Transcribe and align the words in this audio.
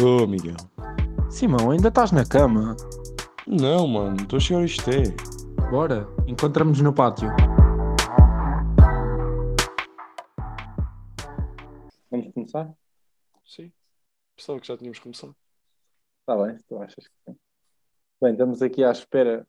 Ô, 0.00 0.28
Miguel. 0.28 0.54
Simão, 1.28 1.72
ainda 1.72 1.88
estás 1.88 2.12
na 2.12 2.24
cama? 2.24 2.76
Não, 3.46 3.88
mano, 3.88 4.16
estou 4.16 4.36
a 4.36 4.40
chegar 4.40 4.60
a 4.60 4.64
isto 4.64 4.88
é. 4.90 5.70
Bora, 5.70 6.06
encontramos 6.28 6.80
no 6.80 6.94
pátio. 6.94 7.28
Vamos 12.10 12.32
começar? 12.32 12.72
Sim. 13.44 13.72
Pensava 14.36 14.60
que 14.60 14.68
já 14.68 14.76
tínhamos 14.76 15.00
começado. 15.00 15.34
Está 16.20 16.44
bem, 16.44 16.56
se 16.56 16.64
tu 16.64 16.78
achas 16.80 17.08
que 17.08 17.14
sim. 17.26 17.36
Bem, 18.22 18.32
estamos 18.32 18.62
aqui 18.62 18.84
à 18.84 18.92
espera 18.92 19.44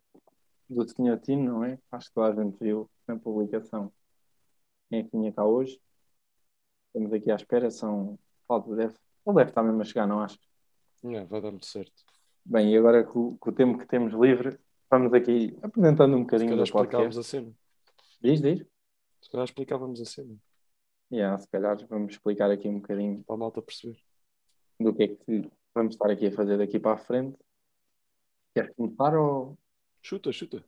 do 0.68 0.88
Sr. 0.88 1.20
Tino, 1.22 1.44
não 1.44 1.64
é? 1.64 1.78
Acho 1.92 2.08
que 2.08 2.14
toda 2.16 2.28
a 2.28 2.44
gente 2.44 2.58
viu 2.60 2.90
na 3.08 3.18
publicação 3.18 3.92
quem 4.90 5.00
é 5.00 5.04
que 5.04 5.12
vinha 5.12 5.32
cá 5.32 5.46
hoje. 5.46 5.80
Estamos 6.88 7.14
aqui 7.14 7.30
à 7.30 7.36
espera, 7.36 7.70
são. 7.70 8.18
Falta, 8.48 8.76
deve... 8.76 8.96
Ele 9.26 9.36
deve 9.36 9.52
estar 9.52 9.64
mesmo 9.64 9.82
a 9.82 9.86
chegar, 9.86 10.08
não 10.08 10.22
achas? 10.22 10.40
É, 11.04 11.24
vai 11.26 11.42
dar 11.42 11.52
muito 11.52 11.66
certo. 11.66 12.04
Bem, 12.46 12.74
e 12.74 12.78
agora 12.78 13.04
com, 13.04 13.38
com 13.38 13.50
o 13.50 13.54
tempo 13.54 13.78
que 13.78 13.86
temos 13.86 14.14
livre, 14.14 14.60
vamos 14.90 15.14
aqui 15.14 15.58
apresentando 15.62 16.16
um 16.16 16.20
Se 16.20 16.24
bocadinho 16.24 16.50
calhar 16.50 16.58
do 16.58 16.64
explicávamos 16.64 17.16
podcast. 17.16 17.38
a 17.38 17.42
cena. 17.42 17.54
Diz, 18.22 18.42
diz. 18.42 18.66
Se 19.22 19.30
calhar 19.30 19.46
explicávamos 19.46 20.02
a 20.02 20.06
cena. 20.06 20.36
Yeah, 21.12 21.38
se 21.40 21.48
calhar 21.48 21.78
vamos 21.88 22.14
explicar 22.14 22.52
aqui 22.52 22.68
um 22.68 22.80
bocadinho 22.80 23.24
Para 23.24 23.36
a 23.36 23.38
malta 23.38 23.62
perceber. 23.62 23.98
do 24.80 24.94
que 24.94 25.04
é 25.04 25.08
que 25.08 25.52
vamos 25.74 25.96
estar 25.96 26.10
aqui 26.10 26.28
a 26.28 26.32
fazer 26.32 26.58
daqui 26.58 26.80
para 26.80 26.94
a 26.94 26.98
frente. 26.98 27.38
Queres 28.54 28.74
começar 28.76 29.16
ou 29.16 29.58
Chuta, 30.02 30.32
chuta. 30.32 30.64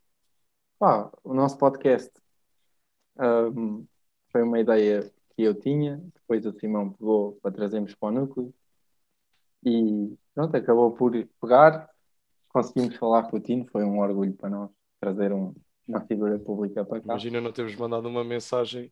O 1.23 1.33
nosso 1.33 1.57
podcast 1.57 2.11
ahm, 3.17 3.83
foi 4.31 4.41
uma 4.43 4.59
ideia 4.59 5.11
que 5.41 5.47
eu 5.47 5.55
tinha, 5.55 5.97
depois 6.13 6.45
o 6.45 6.53
Simão 6.59 6.91
pegou 6.91 7.33
para 7.41 7.51
trazermos 7.51 7.95
para 7.95 8.09
o 8.09 8.11
núcleo 8.11 8.53
e 9.65 10.13
pronto, 10.35 10.55
acabou 10.55 10.91
por 10.91 11.11
pegar. 11.41 11.89
Conseguimos 12.49 12.95
falar 12.97 13.23
com 13.23 13.37
o 13.37 13.39
Tino, 13.39 13.65
foi 13.71 13.83
um 13.83 13.99
orgulho 13.99 14.33
para 14.33 14.49
nós 14.49 14.69
trazer 14.99 15.33
um- 15.33 15.55
uma 15.87 16.01
figura 16.01 16.37
pública 16.37 16.85
para 16.85 16.99
cá. 16.99 17.13
Imagina 17.13 17.41
não 17.41 17.51
termos 17.51 17.75
mandado 17.75 18.07
uma 18.07 18.23
mensagem 18.23 18.91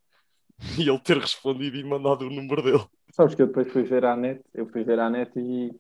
e 0.79 0.89
ele 0.89 0.99
ter 0.99 1.17
respondido 1.17 1.77
e 1.77 1.83
mandado 1.83 2.25
o 2.25 2.29
número 2.31 2.63
dele. 2.63 2.83
Sabes 3.11 3.35
que 3.35 3.41
eu 3.43 3.47
depois 3.47 3.71
fui 3.71 3.83
ver 3.83 4.05
à 4.05 4.15
net, 4.15 4.41
eu 4.53 4.65
fui 4.67 4.83
ver 4.83 4.99
à 4.99 5.09
net 5.09 5.31
e 5.39 5.71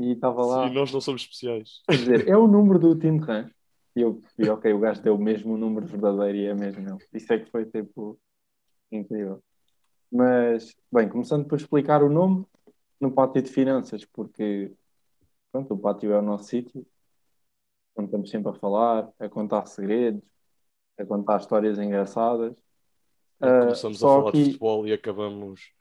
e 0.00 0.12
estava 0.12 0.44
lá 0.44 0.68
Sim, 0.68 0.74
nós 0.74 0.92
não 0.92 1.00
somos 1.00 1.22
especiais. 1.22 1.82
a 1.88 1.92
dizer, 1.92 2.28
é 2.28 2.36
o 2.36 2.46
número 2.46 2.78
do 2.78 2.96
Tino 2.96 3.18
Rãs. 3.18 3.50
E 3.96 4.00
eu 4.00 4.14
percebi, 4.14 4.48
ok, 4.48 4.72
o 4.72 4.78
gajo 4.78 5.02
deu 5.02 5.18
mesmo 5.18 5.54
o 5.54 5.58
número 5.58 5.86
verdadeiro 5.86 6.38
e 6.38 6.46
é 6.46 6.54
mesmo 6.54 6.88
ele. 6.88 6.98
Isso 7.12 7.32
é 7.32 7.38
que 7.40 7.50
foi 7.50 7.66
tipo 7.66 8.16
incrível. 8.92 9.42
Mas, 10.10 10.74
bem, 10.90 11.08
começando 11.08 11.46
por 11.46 11.58
explicar 11.58 12.02
o 12.02 12.08
nome 12.08 12.46
no 13.00 13.12
pátio 13.12 13.42
de 13.42 13.50
finanças, 13.50 14.04
porque 14.04 14.72
pronto, 15.52 15.74
o 15.74 15.78
pátio 15.78 16.12
é 16.12 16.18
o 16.18 16.22
nosso 16.22 16.44
sítio, 16.44 16.86
onde 17.96 18.06
estamos 18.08 18.30
sempre 18.30 18.50
a 18.50 18.54
falar, 18.54 19.10
a 19.18 19.28
contar 19.28 19.66
segredos, 19.66 20.22
a 20.98 21.04
contar 21.04 21.38
histórias 21.40 21.78
engraçadas. 21.78 22.56
Ah, 23.40 23.60
Começamos 23.60 24.02
a 24.02 24.08
falar 24.08 24.32
de 24.32 24.38
aqui- 24.38 24.44
futebol 24.52 24.86
e 24.86 24.92
acabamos 24.92 25.72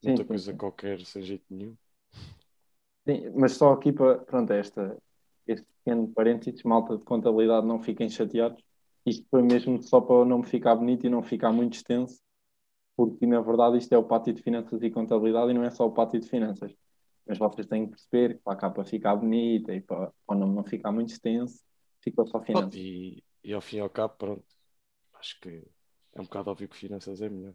Sim, 0.00 0.08
muita 0.08 0.22
sim, 0.22 0.28
coisa 0.28 0.52
sim. 0.52 0.58
qualquer 0.58 1.00
sem 1.04 1.22
jeito 1.22 1.44
nenhum. 1.50 1.76
Sim, 3.08 3.30
mas 3.34 3.52
só 3.56 3.72
aqui 3.72 3.92
para, 3.92 4.18
pronto, 4.18 4.52
esta, 4.52 4.96
este 5.46 5.66
pequeno 5.84 6.08
parênteses, 6.12 6.62
malta 6.62 6.96
de 6.96 7.04
contabilidade, 7.04 7.66
não 7.66 7.80
fiquem 7.82 8.08
chateados. 8.08 8.62
Isto 9.04 9.26
foi 9.28 9.42
mesmo 9.42 9.82
só 9.82 10.00
para 10.00 10.14
o 10.16 10.24
nome 10.24 10.46
ficar 10.46 10.76
bonito 10.76 11.04
e 11.06 11.10
não 11.10 11.22
ficar 11.22 11.52
muito 11.52 11.74
extenso, 11.74 12.21
porque 13.04 13.26
na 13.26 13.40
verdade 13.40 13.78
isto 13.78 13.92
é 13.92 13.98
o 13.98 14.04
pátio 14.04 14.32
de 14.32 14.40
finanças 14.40 14.80
e 14.80 14.88
contabilidade 14.88 15.50
e 15.50 15.54
não 15.54 15.64
é 15.64 15.70
só 15.70 15.84
o 15.84 15.90
pátio 15.90 16.20
de 16.20 16.28
finanças. 16.28 16.72
Mas 17.26 17.36
vocês 17.36 17.66
têm 17.66 17.86
que 17.86 17.90
perceber 17.90 18.36
que 18.36 18.42
para 18.44 18.52
a 18.52 18.56
capa 18.56 18.84
ficar 18.84 19.16
bonita 19.16 19.74
e 19.74 19.80
para, 19.80 20.12
para 20.24 20.36
o 20.36 20.38
nome 20.38 20.54
não 20.54 20.62
ficar 20.62 20.92
muito 20.92 21.10
extenso, 21.10 21.60
ficou 22.00 22.24
só 22.28 22.40
finanças. 22.40 22.74
e, 22.76 23.24
e 23.42 23.52
ao 23.52 23.60
fim 23.60 23.78
e 23.78 23.80
ao 23.80 23.90
cabo, 23.90 24.14
pronto. 24.16 24.44
Acho 25.14 25.40
que 25.40 25.64
é 26.14 26.20
um 26.20 26.24
bocado 26.24 26.50
óbvio 26.50 26.68
que 26.68 26.76
finanças 26.76 27.20
é 27.20 27.28
melhor. 27.28 27.54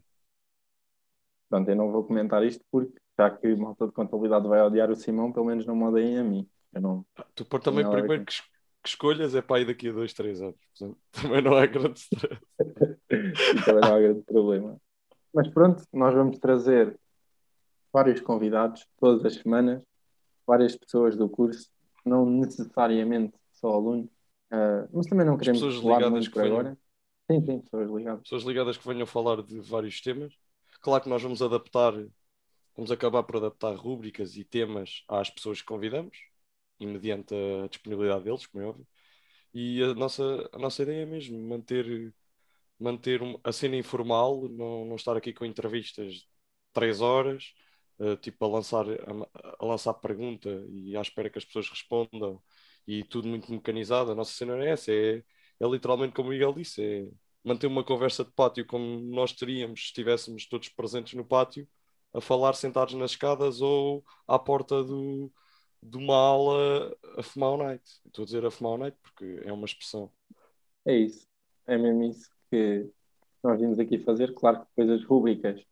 Pronto, 1.48 1.70
eu 1.70 1.76
não 1.76 1.90
vou 1.90 2.04
comentar 2.04 2.44
isto 2.44 2.62
porque 2.70 2.92
já 3.18 3.30
que 3.30 3.56
malta 3.56 3.86
de 3.86 3.92
contabilidade 3.92 4.46
vai 4.46 4.60
odiar 4.60 4.90
o 4.90 4.96
Simão, 4.96 5.32
pelo 5.32 5.46
menos 5.46 5.64
não 5.64 5.74
me 5.74 5.84
odeiem 5.84 6.18
a 6.18 6.24
mim. 6.24 6.48
Eu 6.74 6.82
não, 6.82 7.06
Ah, 7.16 7.26
Tu 7.34 7.44
por 7.46 7.60
também 7.60 7.84
Não, 7.84 7.90
primeiro 7.90 8.24
que, 8.26 8.34
que 8.82 8.88
escolhas 8.90 9.34
é 9.34 9.40
para 9.40 9.56
aí 9.56 9.64
daqui 9.64 9.88
a 9.88 9.92
dois, 9.92 10.12
três 10.12 10.42
anos. 10.42 10.60
Portanto, 10.78 10.98
também 11.12 11.42
não 11.42 11.58
é 11.58 11.66
grande 11.66 11.98
stress. 12.00 12.38
também 13.64 13.80
não 13.82 13.94
há 13.94 14.00
grande 14.00 14.22
problema. 14.22 14.80
Mas 15.34 15.48
pronto, 15.48 15.82
nós 15.92 16.14
vamos 16.14 16.38
trazer 16.38 16.98
vários 17.92 18.20
convidados 18.20 18.86
todas 18.98 19.24
as 19.24 19.34
semanas, 19.34 19.82
várias 20.46 20.76
pessoas 20.76 21.16
do 21.16 21.28
curso, 21.28 21.70
não 22.04 22.24
necessariamente 22.24 23.34
só 23.52 23.74
alunos, 23.74 24.08
ah, 24.50 24.88
mas 24.92 25.06
também 25.06 25.26
não 25.26 25.36
queremos 25.36 25.60
pessoas 25.60 25.82
falar 25.82 25.96
ligadas 25.96 26.10
muito 26.12 26.30
por 26.30 26.42
venham. 26.42 26.58
agora. 26.58 26.78
Sim, 27.30 27.44
sim, 27.44 27.60
pessoas 27.60 27.90
ligadas. 27.90 28.22
Pessoas 28.22 28.42
ligadas 28.44 28.76
que 28.76 28.88
venham 28.88 29.06
falar 29.06 29.42
de 29.42 29.60
vários 29.60 30.00
temas. 30.00 30.32
Claro 30.80 31.02
que 31.02 31.10
nós 31.10 31.22
vamos 31.22 31.42
adaptar, 31.42 31.92
vamos 32.74 32.90
acabar 32.90 33.22
por 33.22 33.36
adaptar 33.36 33.74
rúbricas 33.74 34.36
e 34.36 34.44
temas 34.44 35.04
às 35.08 35.28
pessoas 35.28 35.60
que 35.60 35.66
convidamos 35.66 36.16
e 36.80 36.86
mediante 36.86 37.34
a 37.34 37.66
disponibilidade 37.68 38.24
deles, 38.24 38.46
como 38.46 38.64
é 38.64 38.66
óbvio. 38.66 38.86
E 39.52 39.82
a 39.82 39.94
nossa, 39.94 40.48
a 40.52 40.58
nossa 40.58 40.82
ideia 40.82 41.02
é 41.02 41.06
mesmo 41.06 41.38
manter, 41.38 42.14
manter 42.78 43.20
a 43.44 43.52
cena 43.52 43.76
informal, 43.76 44.48
não, 44.48 44.84
não 44.84 44.96
estar 44.96 45.16
aqui 45.16 45.32
com 45.32 45.44
entrevistas 45.44 46.14
de 46.14 46.28
três 46.72 47.00
horas, 47.00 47.54
eh, 48.00 48.16
tipo 48.16 48.44
a 48.44 48.48
lançar, 48.48 48.86
a, 48.88 49.54
a 49.60 49.66
lançar 49.66 49.94
pergunta 49.94 50.48
e 50.70 50.96
à 50.96 51.00
espera 51.02 51.28
que 51.30 51.38
as 51.38 51.44
pessoas 51.44 51.68
respondam 51.68 52.40
e 52.86 53.02
tudo 53.04 53.28
muito 53.28 53.50
mecanizado. 53.52 54.12
A 54.12 54.14
nossa 54.14 54.32
cena 54.32 54.56
não 54.56 54.62
é 54.62 54.70
essa, 54.70 54.92
é, 54.92 55.18
é 55.60 55.66
literalmente 55.66 56.14
como 56.14 56.28
o 56.28 56.32
Miguel 56.32 56.52
disse, 56.54 56.82
é 56.82 57.08
manter 57.44 57.66
uma 57.66 57.84
conversa 57.84 58.24
de 58.24 58.30
pátio 58.32 58.66
como 58.66 59.00
nós 59.00 59.32
teríamos 59.32 59.80
se 59.80 59.86
estivéssemos 59.86 60.46
todos 60.46 60.68
presentes 60.68 61.14
no 61.14 61.24
pátio, 61.24 61.68
a 62.12 62.20
falar 62.20 62.54
sentados 62.54 62.94
nas 62.94 63.12
escadas 63.12 63.60
ou 63.60 64.04
à 64.26 64.38
porta 64.38 64.82
do, 64.84 65.32
de 65.82 65.96
uma 65.98 66.16
aula 66.16 66.96
a 67.16 67.22
fumar 67.22 67.50
o 67.52 67.56
night. 67.58 67.82
Estou 68.06 68.22
a 68.22 68.26
dizer 68.26 68.44
a 68.46 68.50
fumar 68.50 68.72
o 68.74 68.78
night 68.78 68.96
porque 69.02 69.40
é 69.44 69.52
uma 69.52 69.66
expressão. 69.66 70.12
É 70.86 70.96
isso, 70.96 71.26
é 71.66 71.76
mesmo 71.76 72.04
isso 72.04 72.37
que 72.50 72.88
nós 73.42 73.60
vimos 73.60 73.78
aqui 73.78 73.98
fazer. 73.98 74.34
Claro 74.34 74.60
que 74.60 74.66
depois 74.76 75.00
as 75.00 75.06
rúbricas 75.06 75.62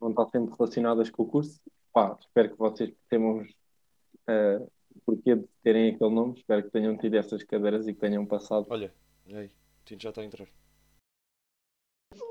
vão 0.00 0.10
estar 0.10 0.26
sempre 0.30 0.54
relacionadas 0.56 1.10
com 1.10 1.22
o 1.22 1.26
curso. 1.26 1.60
Pá, 1.92 2.16
espero 2.20 2.50
que 2.50 2.58
vocês 2.58 2.90
percebam 3.08 3.46
ah, 4.26 4.60
o 4.94 5.00
porquê 5.06 5.36
de 5.36 5.46
terem 5.62 5.94
aquele 5.94 6.14
nome. 6.14 6.38
Espero 6.38 6.62
que 6.64 6.70
tenham 6.70 6.96
tido 6.96 7.16
essas 7.16 7.42
cadeiras 7.44 7.86
e 7.86 7.94
que 7.94 8.00
tenham 8.00 8.24
passado. 8.26 8.66
Olha, 8.70 8.92
aí, 9.32 9.46
o 9.46 9.50
Tino 9.84 10.00
já 10.00 10.08
está 10.10 10.22
a 10.22 10.24
entrar. 10.24 10.46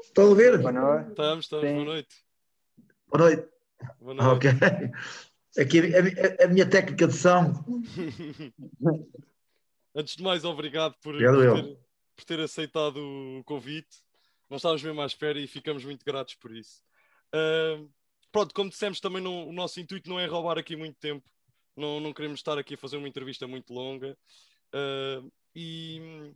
Estão 0.03 0.31
a 0.31 0.35
ver? 0.35 0.57
Boa 0.59 0.71
noite. 0.71 1.09
Estamos, 1.09 1.45
estamos, 1.45 1.67
Sim. 1.67 1.73
boa 1.75 1.85
noite. 1.85 2.15
Boa 3.07 3.23
noite. 3.23 3.49
Boa 3.99 4.13
noite. 4.13 4.47
Ok. 4.47 5.63
Aqui 5.63 5.79
a, 5.79 5.99
a- 5.99 6.45
a 6.45 6.47
minha 6.47 6.69
técnica 6.69 7.07
de 7.07 7.13
som. 7.13 7.51
Antes 9.95 10.15
de 10.15 10.23
mais, 10.23 10.45
obrigado 10.45 10.95
por, 11.01 11.13
Obrigado 11.13 11.35
por 11.35 11.43
eu. 11.45 11.55
ter, 11.55 11.77
por 12.21 12.25
ter 12.25 12.39
aceitado 12.39 12.97
o 12.97 13.43
convite. 13.43 13.97
Nós 14.49 14.59
estávamos 14.59 14.83
mesmo 14.83 15.01
à 15.01 15.05
espera 15.05 15.39
e 15.39 15.47
ficamos 15.47 15.83
muito 15.83 16.05
gratos 16.05 16.35
por 16.35 16.55
isso. 16.55 16.83
Ahm, 17.33 17.87
pronto, 18.31 18.53
como 18.53 18.69
dissemos, 18.69 18.99
também 18.99 19.21
não- 19.21 19.47
o 19.47 19.51
nosso 19.51 19.79
intuito 19.79 20.09
não 20.09 20.19
é 20.19 20.27
roubar 20.27 20.57
aqui 20.57 20.75
muito 20.75 20.99
tempo. 20.99 21.27
Não, 21.75 21.99
não 21.99 22.13
queremos 22.13 22.39
estar 22.39 22.57
aqui 22.57 22.75
a 22.75 22.77
fazer 22.77 22.97
uma 22.97 23.07
entrevista 23.07 23.47
muito 23.47 23.73
longa. 23.73 24.15
Ahm, 24.73 25.29
e, 25.55 26.33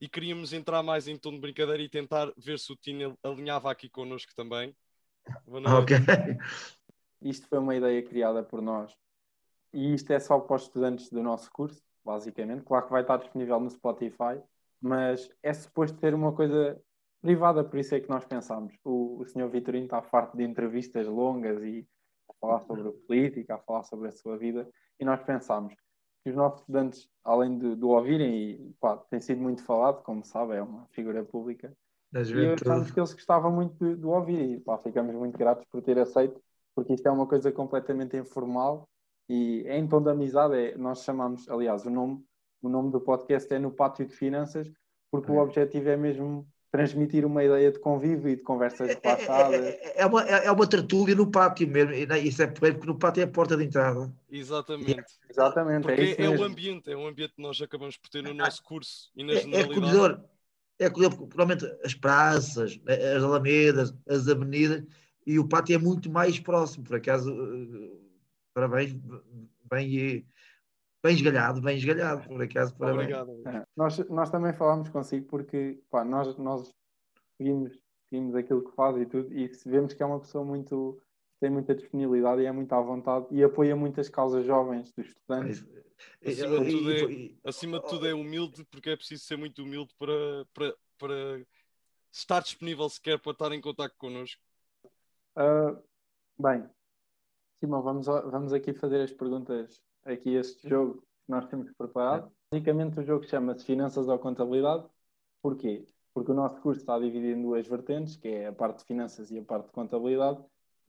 e 0.00 0.08
queríamos 0.08 0.52
entrar 0.52 0.82
mais 0.82 1.08
em 1.08 1.16
tom 1.16 1.32
de 1.32 1.40
brincadeira 1.40 1.82
e 1.82 1.88
tentar 1.88 2.30
ver 2.36 2.58
se 2.58 2.70
o 2.72 2.76
Tino 2.76 3.18
alinhava 3.22 3.70
aqui 3.70 3.88
connosco 3.88 4.32
também. 4.34 4.76
Ok. 5.46 5.96
Isto 7.22 7.48
foi 7.48 7.58
uma 7.58 7.74
ideia 7.74 8.02
criada 8.02 8.42
por 8.42 8.60
nós 8.60 8.94
e 9.72 9.94
isto 9.94 10.12
é 10.12 10.20
só 10.20 10.38
para 10.38 10.56
os 10.56 10.62
estudantes 10.64 11.08
do 11.08 11.22
nosso 11.22 11.50
curso, 11.50 11.82
basicamente. 12.04 12.62
Claro 12.62 12.84
que 12.84 12.92
vai 12.92 13.00
estar 13.00 13.16
disponível 13.16 13.58
no 13.58 13.70
Spotify, 13.70 14.40
mas 14.84 15.30
é 15.42 15.52
suposto 15.54 15.96
ter 15.98 16.14
uma 16.14 16.32
coisa 16.34 16.78
privada, 17.22 17.64
por 17.64 17.78
isso 17.78 17.94
é 17.94 18.00
que 18.00 18.10
nós 18.10 18.22
pensámos. 18.26 18.74
O, 18.84 19.18
o 19.20 19.24
senhor 19.24 19.48
Vitorino 19.48 19.86
está 19.86 20.02
farto 20.02 20.36
de 20.36 20.44
entrevistas 20.44 21.06
longas 21.06 21.62
e 21.62 21.88
a 22.28 22.34
falar 22.34 22.60
sobre 22.60 22.92
política, 23.06 23.54
a 23.54 23.58
falar 23.58 23.82
sobre 23.84 24.08
a 24.08 24.12
sua 24.12 24.36
vida, 24.36 24.68
e 25.00 25.04
nós 25.06 25.22
pensámos 25.22 25.74
que 26.22 26.28
os 26.30 26.36
nossos 26.36 26.60
estudantes, 26.60 27.08
além 27.24 27.56
de, 27.58 27.76
de 27.76 27.84
o 27.84 27.88
ouvirem, 27.88 28.34
e 28.34 28.74
pá, 28.78 28.98
tem 29.10 29.20
sido 29.20 29.40
muito 29.40 29.62
falado, 29.64 30.02
como 30.02 30.22
sabe, 30.22 30.54
é 30.56 30.62
uma 30.62 30.86
figura 30.90 31.24
pública, 31.24 31.74
Da 32.12 32.22
e 32.34 32.46
achámos 32.46 32.88
juventude. 32.88 32.92
que 32.92 33.00
eles 33.00 33.14
gostavam 33.14 33.50
muito 33.52 33.74
de, 33.82 33.96
de 33.96 34.06
ouvir 34.06 34.40
e 34.40 34.60
pá, 34.60 34.76
ficamos 34.78 35.14
muito 35.14 35.38
gratos 35.38 35.64
por 35.70 35.80
ter 35.82 35.98
aceito, 35.98 36.38
porque 36.74 36.92
isto 36.92 37.06
é 37.06 37.10
uma 37.10 37.26
coisa 37.26 37.50
completamente 37.52 38.16
informal 38.18 38.86
e 39.30 39.62
é 39.66 39.78
em 39.78 39.88
tom 39.88 40.02
de 40.02 40.10
amizade. 40.10 40.54
É, 40.56 40.76
nós 40.76 41.02
chamamos, 41.04 41.48
aliás, 41.48 41.86
o 41.86 41.90
nome, 41.90 42.22
o 42.66 42.68
nome 42.68 42.90
do 42.90 43.00
podcast 43.00 43.52
é 43.52 43.58
No 43.58 43.70
Pátio 43.70 44.06
de 44.06 44.14
Finanças, 44.14 44.70
porque 45.10 45.30
o 45.30 45.36
É. 45.36 45.40
objetivo 45.40 45.88
é 45.88 45.96
mesmo 45.96 46.46
transmitir 46.70 47.24
uma 47.24 47.44
ideia 47.44 47.70
de 47.70 47.78
convívio 47.78 48.28
e 48.30 48.36
de 48.36 48.42
conversas 48.42 48.90
É, 48.90 48.96
passadas. 48.96 49.64
é, 49.64 50.00
é 50.00 50.06
uma, 50.06 50.22
é 50.22 50.50
uma 50.50 50.66
tertúlia 50.68 51.14
no 51.14 51.30
pátio 51.30 51.68
mesmo. 51.68 51.92
e 51.92 52.28
Isso 52.28 52.42
é 52.42 52.48
porque 52.48 52.86
no 52.86 52.98
pátio 52.98 53.20
é 53.20 53.24
a 53.24 53.28
porta 53.28 53.56
de 53.56 53.64
entrada. 53.64 54.12
Exatamente. 54.28 55.04
Exatamente, 55.30 55.78
é 55.78 55.80
Porque 55.82 56.02
isso 56.02 56.20
é, 56.20 56.28
o 56.28 56.42
ambiente, 56.42 56.90
é 56.90 56.96
o 56.96 57.06
ambiente 57.06 57.34
que 57.34 57.42
nós 57.42 57.60
acabamos 57.62 57.96
por 57.96 58.08
ter 58.08 58.22
no 58.22 58.34
nosso 58.34 58.62
curso 58.62 59.10
e 59.14 59.22
na 59.22 59.34
É, 59.34 59.36
é 59.36 59.40
generalidade. 59.40 59.86
acolhedor. 59.86 60.24
É 60.80 60.86
acolhedor, 60.86 61.16
porque 61.16 61.34
provavelmente 61.34 61.78
as 61.84 61.94
praças, 61.94 62.80
as 63.16 63.22
alamedas, 63.22 63.94
as 64.08 64.26
avenidas, 64.26 64.82
e 65.24 65.38
o 65.38 65.48
pátio 65.48 65.76
é 65.76 65.78
muito 65.78 66.10
mais 66.10 66.40
próximo. 66.40 66.84
Por 66.84 66.96
acaso, 66.96 67.30
eh, 67.32 67.98
parabéns, 68.52 68.96
bem, 69.70 69.96
eh, 69.96 70.22
bem 71.04 71.14
esgalhado, 71.14 71.60
bem 71.60 71.76
esgalhado. 71.76 72.26
Por 72.26 72.42
acaso, 72.42 72.74
parabéns. 72.76 73.14
Obrigado. 73.14 73.48
É. 73.48 73.66
Nós, 73.76 73.98
nós 74.08 74.30
também 74.30 74.54
falámos 74.54 74.88
consigo 74.88 75.26
porque 75.26 75.78
pá, 75.90 76.02
nós, 76.02 76.34
nós 76.38 76.72
seguimos, 77.36 77.78
seguimos 78.08 78.34
aquilo 78.34 78.64
que 78.64 78.74
faz 78.74 78.96
e 78.96 79.04
tudo, 79.04 79.32
e 79.32 79.46
vemos 79.66 79.92
que 79.92 80.02
é 80.02 80.06
uma 80.06 80.18
pessoa 80.18 80.42
muito 80.42 80.98
tem 81.40 81.50
muita 81.50 81.74
disponibilidade 81.74 82.40
e 82.40 82.46
é 82.46 82.52
muito 82.52 82.72
à 82.72 82.80
vontade 82.80 83.26
e 83.30 83.44
apoia 83.44 83.76
muitas 83.76 84.08
causas 84.08 84.46
jovens 84.46 84.90
dos 84.92 85.08
estudantes. 85.08 85.62
Acima 86.24 86.64
de 86.64 86.70
tudo 86.70 86.90
é- 86.90 87.48
Acima 87.48 87.80
de 87.80 87.88
tudo 87.88 88.06
é 88.06 88.14
humilde, 88.14 88.64
porque 88.70 88.90
é 88.90 88.96
preciso 88.96 89.24
ser 89.24 89.36
muito 89.36 89.62
humilde 89.62 89.92
para, 89.98 90.46
para, 90.54 90.74
para 90.96 91.46
estar 92.10 92.40
disponível 92.40 92.88
sequer 92.88 93.18
para 93.20 93.32
estar 93.32 93.52
em 93.52 93.60
contato 93.60 93.94
connosco. 93.98 94.40
Ah, 95.36 95.76
bem, 96.38 96.64
Simão, 97.60 97.82
vamos, 97.82 98.06
vamos 98.06 98.54
aqui 98.54 98.72
fazer 98.72 99.02
as 99.02 99.12
perguntas 99.12 99.82
aqui 100.04 100.34
este 100.34 100.68
jogo 100.68 100.94
que 100.94 101.30
nós 101.30 101.46
temos 101.46 101.70
preparado. 101.72 102.30
Basicamente 102.52 103.00
o 103.00 103.04
jogo 103.04 103.24
chama-se 103.24 103.64
Finanças 103.64 104.08
ou 104.08 104.18
Contabilidade. 104.18 104.84
Porquê? 105.42 105.86
Porque 106.12 106.30
o 106.30 106.34
nosso 106.34 106.60
curso 106.60 106.80
está 106.80 106.98
dividido 106.98 107.38
em 107.38 107.42
duas 107.42 107.66
vertentes, 107.66 108.16
que 108.16 108.28
é 108.28 108.46
a 108.46 108.52
parte 108.52 108.78
de 108.78 108.84
finanças 108.84 109.30
e 109.30 109.38
a 109.38 109.42
parte 109.42 109.66
de 109.66 109.72
contabilidade, 109.72 110.38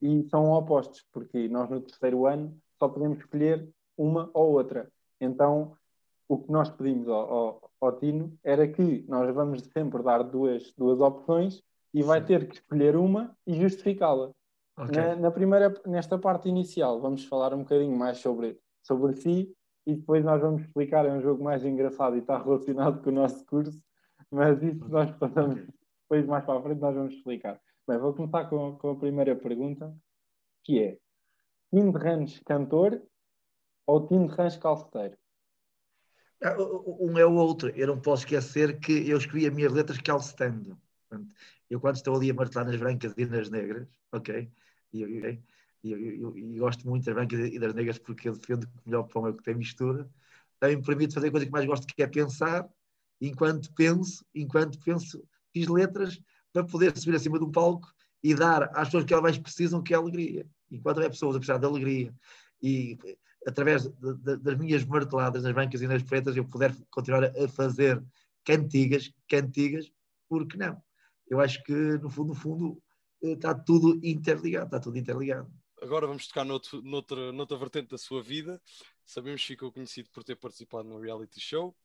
e 0.00 0.22
são 0.28 0.52
opostos, 0.52 1.04
porque 1.12 1.48
nós 1.48 1.68
no 1.68 1.80
terceiro 1.80 2.26
ano 2.26 2.56
só 2.78 2.88
podemos 2.88 3.18
escolher 3.18 3.68
uma 3.96 4.30
ou 4.32 4.52
outra. 4.52 4.90
Então, 5.20 5.76
o 6.28 6.38
que 6.38 6.50
nós 6.50 6.70
pedimos 6.70 7.08
ao, 7.08 7.32
ao, 7.32 7.70
ao 7.80 7.98
Tino 7.98 8.38
era 8.44 8.68
que 8.68 9.04
nós 9.08 9.32
vamos 9.34 9.62
sempre 9.72 10.02
dar 10.02 10.22
duas, 10.22 10.72
duas 10.76 11.00
opções 11.00 11.62
e 11.92 12.02
vai 12.02 12.20
Sim. 12.20 12.26
ter 12.26 12.48
que 12.48 12.56
escolher 12.56 12.96
uma 12.96 13.36
e 13.46 13.60
justificá-la. 13.60 14.30
ok. 14.76 14.96
Na, 14.96 15.16
na 15.16 15.30
primeira, 15.30 15.74
nesta 15.86 16.18
parte 16.18 16.48
inicial, 16.48 17.00
vamos 17.00 17.24
falar 17.24 17.54
um 17.54 17.60
bocadinho 17.60 17.96
mais 17.96 18.18
sobre, 18.18 18.58
sobre 18.86 19.14
si 19.14 19.52
e 19.86 19.94
depois 19.94 20.24
nós 20.24 20.40
vamos 20.40 20.62
explicar. 20.62 21.04
É 21.06 21.12
um 21.12 21.20
jogo 21.20 21.42
mais 21.42 21.64
engraçado 21.64 22.16
e 22.16 22.20
está 22.20 22.42
relacionado 22.42 23.02
com 23.02 23.10
o 23.10 23.12
nosso 23.12 23.44
curso, 23.46 23.80
mas 24.30 24.62
isso 24.62 24.88
nós 24.88 25.10
passamos 25.18 25.60
depois 26.02 26.26
mais 26.26 26.44
para 26.44 26.58
a 26.58 26.62
frente, 26.62 26.80
nós 26.80 26.94
vamos 26.94 27.14
explicar. 27.14 27.60
Bem, 27.86 27.98
vou 27.98 28.14
começar 28.14 28.46
com, 28.46 28.76
com 28.76 28.90
a 28.90 28.96
primeira 28.96 29.34
pergunta, 29.36 29.94
que 30.64 30.82
é 30.82 30.98
Tim 31.72 31.90
de 31.90 31.98
Range 31.98 32.42
cantor 32.44 33.02
ou 33.86 34.06
Tim 34.06 34.26
de 34.26 34.34
Range 34.34 34.58
calceteiro? 34.58 35.16
Ah, 36.42 36.56
Um 37.00 37.18
é 37.18 37.24
o 37.24 37.34
outro. 37.34 37.70
Eu 37.70 37.86
não 37.86 38.00
posso 38.00 38.24
esquecer 38.24 38.78
que 38.78 39.08
eu 39.08 39.16
escrevi 39.18 39.46
as 39.46 39.54
minhas 39.54 39.72
letras 39.72 40.00
calcetando. 40.00 40.78
Eu, 41.68 41.80
quando 41.80 41.96
estou 41.96 42.14
ali 42.14 42.30
a 42.30 42.34
martelar 42.34 42.66
nas 42.66 42.76
brancas 42.76 43.14
e 43.16 43.26
nas 43.26 43.48
negras, 43.50 43.88
ok? 44.12 44.50
E 44.92 45.40
eu 45.84 46.32
gosto 46.58 46.88
muito 46.88 47.04
das 47.04 47.14
brancas 47.14 47.38
e 47.40 47.58
das 47.58 47.74
negras 47.74 47.98
porque 47.98 48.28
eu 48.28 48.36
defendo 48.36 48.66
que 48.66 48.72
o 48.78 48.82
melhor 48.86 49.04
pão 49.04 49.26
é 49.26 49.30
o 49.30 49.34
que 49.34 49.42
tem 49.42 49.54
mistura. 49.54 50.08
Também 50.58 50.76
me 50.76 50.82
permite 50.84 51.14
fazer 51.14 51.28
a 51.28 51.30
coisa 51.30 51.46
que 51.46 51.52
mais 51.52 51.66
gosto, 51.66 51.86
que 51.86 52.02
é 52.02 52.06
pensar. 52.06 52.68
Enquanto 53.20 53.72
penso, 53.74 54.24
enquanto 54.34 54.78
penso, 54.80 55.22
fiz 55.52 55.68
letras 55.68 56.20
para 56.52 56.64
poder 56.64 56.96
subir 56.96 57.16
acima 57.16 57.38
de 57.38 57.44
um 57.44 57.50
palco 57.52 57.88
e 58.22 58.34
dar 58.34 58.64
às 58.74 58.88
pessoas 58.88 59.04
que 59.04 59.12
elas 59.12 59.22
mais 59.22 59.38
precisam, 59.38 59.82
que 59.82 59.94
é 59.94 59.96
a 59.96 60.00
alegria. 60.00 60.46
Enquanto 60.70 60.96
houver 60.98 61.10
pessoas 61.10 61.36
a 61.36 61.38
precisar 61.38 61.58
de 61.58 61.66
alegria 61.66 62.14
e 62.62 62.98
através 63.46 63.84
de- 63.86 64.14
de- 64.14 64.36
das 64.38 64.58
minhas 64.58 64.84
marteladas 64.84 65.42
nas 65.42 65.52
brancas 65.52 65.80
e 65.80 65.86
nas 65.86 66.02
pretas, 66.02 66.36
eu 66.36 66.44
puder 66.44 66.74
continuar 66.90 67.24
a 67.24 67.48
fazer 67.48 68.02
cantigas, 68.44 69.12
cantigas, 69.28 69.90
porque 70.28 70.56
não? 70.56 70.82
Eu 71.28 71.40
acho 71.40 71.62
que, 71.64 71.72
no 71.72 72.10
fundo, 72.10 72.28
no 72.28 72.34
fundo, 72.34 72.82
eh, 73.22 73.32
está 73.32 73.54
tudo 73.54 73.98
interligado, 74.02 74.66
está 74.66 74.80
tudo 74.80 74.98
interligado. 74.98 75.50
Agora 75.86 76.04
vamos 76.08 76.26
tocar 76.26 76.44
noutro, 76.44 76.82
noutra, 76.82 77.30
noutra 77.30 77.56
vertente 77.56 77.90
da 77.90 77.96
sua 77.96 78.20
vida. 78.20 78.60
Sabemos 79.04 79.40
que 79.40 79.46
ficou 79.46 79.70
conhecido 79.70 80.10
por 80.10 80.24
ter 80.24 80.34
participado 80.34 80.88
num 80.88 80.98
reality 80.98 81.38
show. 81.38 81.76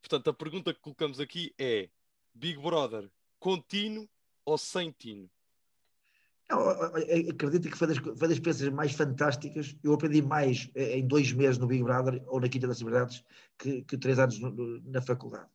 Portanto, 0.00 0.30
a 0.30 0.32
pergunta 0.32 0.72
que 0.72 0.78
colocamos 0.80 1.18
aqui 1.18 1.52
é: 1.58 1.88
Big 2.32 2.56
Brother, 2.56 3.10
com 3.40 3.60
Tino 3.60 4.08
ou 4.44 4.56
sem 4.56 4.92
Tino? 4.92 5.28
Não, 6.48 6.68
acredito 6.70 7.68
que 7.68 7.76
foi 7.76 7.88
das, 7.88 7.98
foi 7.98 8.14
das 8.28 8.30
experiências 8.30 8.72
mais 8.72 8.92
fantásticas. 8.92 9.76
Eu 9.82 9.92
aprendi 9.92 10.22
mais 10.22 10.70
eh, 10.76 10.96
em 10.98 11.06
dois 11.06 11.32
meses 11.32 11.58
no 11.58 11.66
Big 11.66 11.82
Brother 11.82 12.22
ou 12.28 12.40
na 12.40 12.48
Quinta 12.48 12.68
das 12.68 12.78
Liberdades 12.78 13.24
que, 13.58 13.82
que 13.82 13.98
três 13.98 14.20
anos 14.20 14.38
no- 14.38 14.52
no- 14.52 14.80
na 14.82 15.02
faculdade. 15.02 15.50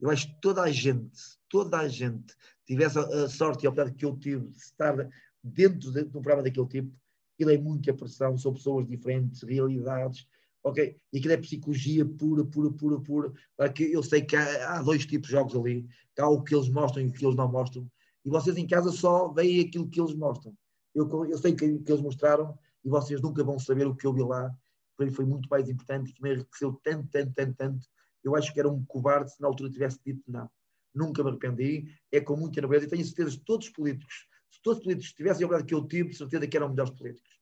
Eu 0.00 0.10
acho 0.10 0.26
que 0.26 0.40
toda 0.40 0.62
a 0.62 0.70
gente, 0.72 1.20
toda 1.48 1.78
a 1.78 1.86
gente 1.86 2.34
tivesse 2.66 2.98
a, 2.98 3.02
a 3.02 3.28
sorte 3.28 3.62
e 3.62 3.66
a 3.68 3.70
oportunidade 3.70 3.96
que 3.96 4.04
eu 4.04 4.18
tive 4.18 4.48
de 4.48 4.56
estar 4.56 5.08
dentro 5.40 5.92
de, 5.92 6.02
de 6.02 6.08
um 6.08 6.20
programa 6.22 6.42
daquele 6.42 6.66
tipo, 6.66 7.01
aquilo 7.42 7.50
é 7.50 7.58
muita 7.58 7.92
pressão, 7.92 8.36
são 8.38 8.52
pessoas 8.52 8.86
diferentes, 8.86 9.42
realidades, 9.42 10.26
ok? 10.62 10.96
E 11.12 11.18
aquilo 11.18 11.32
é 11.34 11.36
psicologia 11.36 12.04
pura, 12.04 12.44
pura, 12.44 12.70
pura, 12.70 13.00
pura. 13.00 13.32
Para 13.56 13.72
que 13.72 13.92
eu 13.92 14.02
sei 14.02 14.22
que 14.22 14.36
há, 14.36 14.78
há 14.78 14.82
dois 14.82 15.04
tipos 15.04 15.28
de 15.28 15.32
jogos 15.32 15.54
ali, 15.54 15.86
há 16.18 16.28
o 16.28 16.42
que 16.42 16.54
eles 16.54 16.68
mostram 16.68 17.02
e 17.02 17.08
o 17.08 17.12
que 17.12 17.24
eles 17.24 17.36
não 17.36 17.50
mostram 17.50 17.88
e 18.24 18.30
vocês 18.30 18.56
em 18.56 18.66
casa 18.66 18.90
só 18.92 19.28
veem 19.28 19.60
aquilo 19.60 19.88
que 19.88 20.00
eles 20.00 20.14
mostram. 20.14 20.54
Eu, 20.94 21.08
eu 21.24 21.38
sei 21.38 21.54
que, 21.54 21.78
que 21.78 21.92
eles 21.92 22.02
mostraram 22.02 22.56
e 22.84 22.88
vocês 22.88 23.20
nunca 23.20 23.42
vão 23.42 23.58
saber 23.58 23.86
o 23.86 23.94
que 23.94 24.06
eu 24.06 24.12
vi 24.12 24.22
lá. 24.22 24.54
Para 24.96 25.06
mim 25.06 25.12
foi 25.12 25.24
muito 25.24 25.48
mais 25.48 25.68
importante, 25.68 26.12
que 26.12 26.22
me 26.22 26.32
enriqueceu 26.32 26.78
tanto, 26.84 27.08
tanto, 27.10 27.32
tanto, 27.34 27.54
tanto. 27.56 27.86
Eu 28.22 28.36
acho 28.36 28.52
que 28.52 28.60
era 28.60 28.68
um 28.68 28.84
covarde 28.84 29.32
se 29.32 29.40
na 29.40 29.48
altura 29.48 29.70
tivesse 29.70 29.98
dito 30.04 30.22
não. 30.28 30.48
Nunca 30.94 31.24
me 31.24 31.30
arrependi, 31.30 31.86
é 32.12 32.20
com 32.20 32.36
muita 32.36 32.60
nobreza 32.60 32.84
e 32.84 32.88
tenho 32.88 33.04
certeza 33.04 33.36
que 33.36 33.44
todos 33.44 33.66
os 33.66 33.72
políticos, 33.72 34.26
se 34.52 34.60
todos 34.62 34.78
os 34.78 34.84
políticos 34.84 35.14
tivessem 35.14 35.46
a 35.46 35.48
verdade 35.48 35.68
que 35.68 35.74
eu 35.74 35.86
tive, 35.88 36.10
de 36.10 36.16
certeza 36.16 36.46
que 36.46 36.56
eram 36.56 36.68
melhores 36.68 36.92
políticos. 36.92 37.40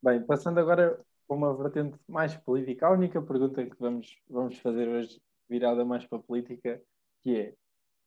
Bem, 0.00 0.22
passando 0.24 0.58
agora 0.60 0.98
para 1.26 1.36
uma 1.36 1.54
vertente 1.56 1.98
mais 2.08 2.34
política, 2.36 2.86
a 2.86 2.92
única 2.92 3.20
pergunta 3.20 3.64
que 3.64 3.76
vamos, 3.78 4.16
vamos 4.30 4.58
fazer 4.58 4.88
hoje, 4.88 5.20
virada 5.48 5.84
mais 5.84 6.06
para 6.06 6.18
a 6.18 6.22
política, 6.22 6.80
que 7.22 7.36
é 7.36 7.54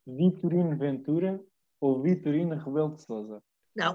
Vitorino 0.07 0.77
Ventura 0.77 1.41
ou 1.79 2.01
Vitorino 2.01 2.55
Rebelo 2.55 2.95
de 2.95 3.01
Souza? 3.01 3.43
Não, 3.75 3.93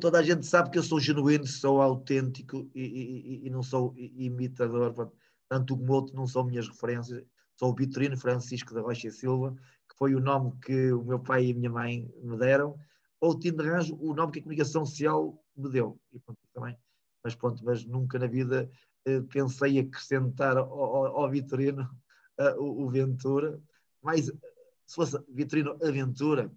toda 0.00 0.18
a 0.18 0.22
gente 0.22 0.44
sabe 0.44 0.70
que 0.70 0.78
eu 0.78 0.82
sou 0.82 0.98
genuíno, 0.98 1.46
sou 1.46 1.80
autêntico 1.80 2.68
e, 2.74 2.82
e- 2.82 3.46
e- 3.46 3.50
não 3.50 3.62
sou 3.62 3.94
imitador. 3.96 5.12
Tanto 5.48 5.76
como 5.76 5.92
outro 5.92 6.16
não 6.16 6.26
são 6.26 6.44
minhas 6.44 6.66
referências. 6.66 7.24
Sou 7.56 7.70
o 7.70 7.74
Vitorino 7.74 8.16
Francisco 8.16 8.74
da 8.74 8.80
Rocha 8.80 9.06
e 9.06 9.12
Silva, 9.12 9.54
que 9.88 9.96
foi 9.96 10.16
o 10.16 10.20
nome 10.20 10.52
que 10.60 10.92
o 10.92 11.04
meu 11.04 11.20
pai 11.20 11.46
e 11.46 11.52
a 11.52 11.54
minha 11.54 11.70
mãe 11.70 12.10
me 12.22 12.36
deram, 12.36 12.76
ou 13.24 13.38
Tino 13.38 13.62
de 13.62 13.92
o 13.92 14.14
nome 14.14 14.32
que 14.32 14.38
a 14.40 14.42
comunicação 14.42 14.84
social 14.84 15.42
me 15.56 15.70
deu. 15.70 15.98
E 16.12 16.18
pronto, 16.20 16.38
também. 16.52 16.76
Mas 17.22 17.34
pronto, 17.34 17.64
mas 17.64 17.84
nunca 17.86 18.18
na 18.18 18.26
vida 18.26 18.70
eh, 19.06 19.22
pensei 19.22 19.78
acrescentar 19.78 20.58
ao, 20.58 20.70
ao, 20.70 21.06
ao 21.22 21.30
Vitorino 21.30 21.88
eh, 22.38 22.54
o, 22.58 22.82
o 22.84 22.90
Ventura. 22.90 23.58
Mas 24.02 24.26
se 24.26 24.94
fosse 24.94 25.18
Vitorino 25.26 25.78
Aventura, 25.82 26.52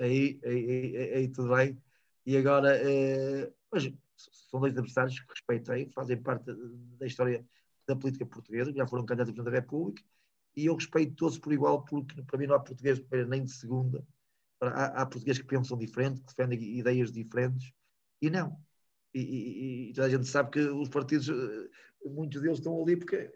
aí, 0.00 0.40
aí, 0.44 0.96
aí, 0.96 1.14
aí 1.14 1.28
tudo 1.28 1.54
bem. 1.54 1.78
E 2.26 2.36
agora, 2.36 2.76
eh, 2.76 3.52
mas 3.70 3.88
são 4.16 4.58
dois 4.58 4.72
adversários 4.72 5.20
que 5.20 5.30
respeitei, 5.30 5.88
fazem 5.90 6.20
parte 6.20 6.52
da 6.98 7.06
história 7.06 7.46
da 7.86 7.94
política 7.94 8.26
portuguesa, 8.26 8.72
já 8.72 8.86
foram 8.88 9.04
candidatos 9.04 9.30
a 9.30 9.34
Presidente 9.34 9.54
da 9.54 9.60
República, 9.60 10.02
e 10.56 10.66
eu 10.66 10.74
respeito 10.74 11.14
todos 11.14 11.38
por 11.38 11.52
igual, 11.52 11.84
porque 11.84 12.22
para 12.22 12.38
mim 12.38 12.46
não 12.46 12.56
há 12.56 12.60
português 12.60 12.98
de 12.98 13.04
primeira 13.04 13.30
nem 13.30 13.44
de 13.44 13.52
segunda. 13.52 14.04
Há, 14.62 15.02
há 15.02 15.06
portugueses 15.06 15.42
que 15.42 15.48
pensam 15.48 15.76
diferente, 15.76 16.20
que 16.20 16.26
defendem 16.26 16.78
ideias 16.78 17.10
diferentes, 17.10 17.72
e 18.20 18.30
não. 18.30 18.56
E, 19.12 19.20
e- 19.20 19.90
e 19.90 19.92
toda 19.92 20.06
a 20.06 20.10
gente 20.10 20.26
sabe 20.26 20.50
que 20.50 20.60
os 20.60 20.88
partidos, 20.88 21.28
eh, 21.28 21.68
muitos 22.08 22.40
deles 22.40 22.58
estão 22.58 22.80
ali 22.80 22.96
porque 22.96 23.30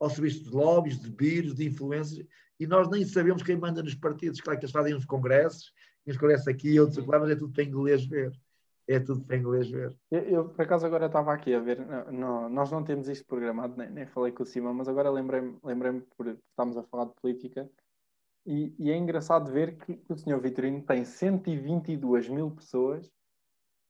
ao, 0.00 0.10
serviço 0.10 0.44
de 0.44 0.50
lobbies, 0.50 0.98
de 0.98 1.10
vírus, 1.10 1.54
de 1.54 1.66
influências, 1.66 2.26
e 2.58 2.66
nós 2.66 2.88
nem 2.88 3.04
sabemos 3.04 3.42
quem 3.42 3.56
manda 3.56 3.82
nos 3.82 3.94
partidos. 3.94 4.40
Claro 4.40 4.58
que 4.58 4.64
eles 4.64 4.72
fazem 4.72 4.94
uns 4.94 5.04
congressos, 5.04 5.72
uns 6.06 6.16
congressos 6.16 6.48
aqui, 6.48 6.78
outros 6.80 7.04
lá, 7.06 7.18
mas 7.18 7.30
é 7.30 7.36
tudo 7.36 7.52
para 7.52 7.62
inglês 7.64 8.06
ver. 8.06 8.32
É 8.88 8.98
tudo 9.00 9.24
para 9.24 9.36
inglês 9.36 9.68
ver. 9.68 9.94
Eu, 10.10 10.20
eu, 10.20 10.48
por 10.48 10.62
acaso 10.62 10.86
agora 10.86 11.06
estava 11.06 11.32
aqui 11.34 11.52
a 11.52 11.60
ver, 11.60 11.84
não, 11.84 12.12
não- 12.12 12.48
nós 12.48 12.70
não 12.70 12.82
temos 12.82 13.08
isto 13.08 13.26
programado, 13.26 13.76
nem, 13.76 13.90
nem 13.90 14.06
falei 14.06 14.32
com 14.32 14.42
o 14.42 14.46
Simão, 14.46 14.72
mas 14.72 14.88
agora 14.88 15.10
lembrei-me 15.10 15.58
lembrei 15.62 16.00
por 16.16 16.28
estamos 16.28 16.76
a 16.76 16.82
falar 16.84 17.06
de 17.06 17.14
política 17.20 17.68
e, 18.46 18.74
e 18.78 18.90
é 18.90 18.96
engraçado 18.96 19.50
ver 19.50 19.76
que, 19.76 20.00
o 20.08 20.16
senhor 20.16 20.40
Vitorino 20.40 20.80
tem 20.82 21.04
122 21.04 22.28
mil 22.28 22.50
pessoas 22.50 23.06
que 23.08 23.12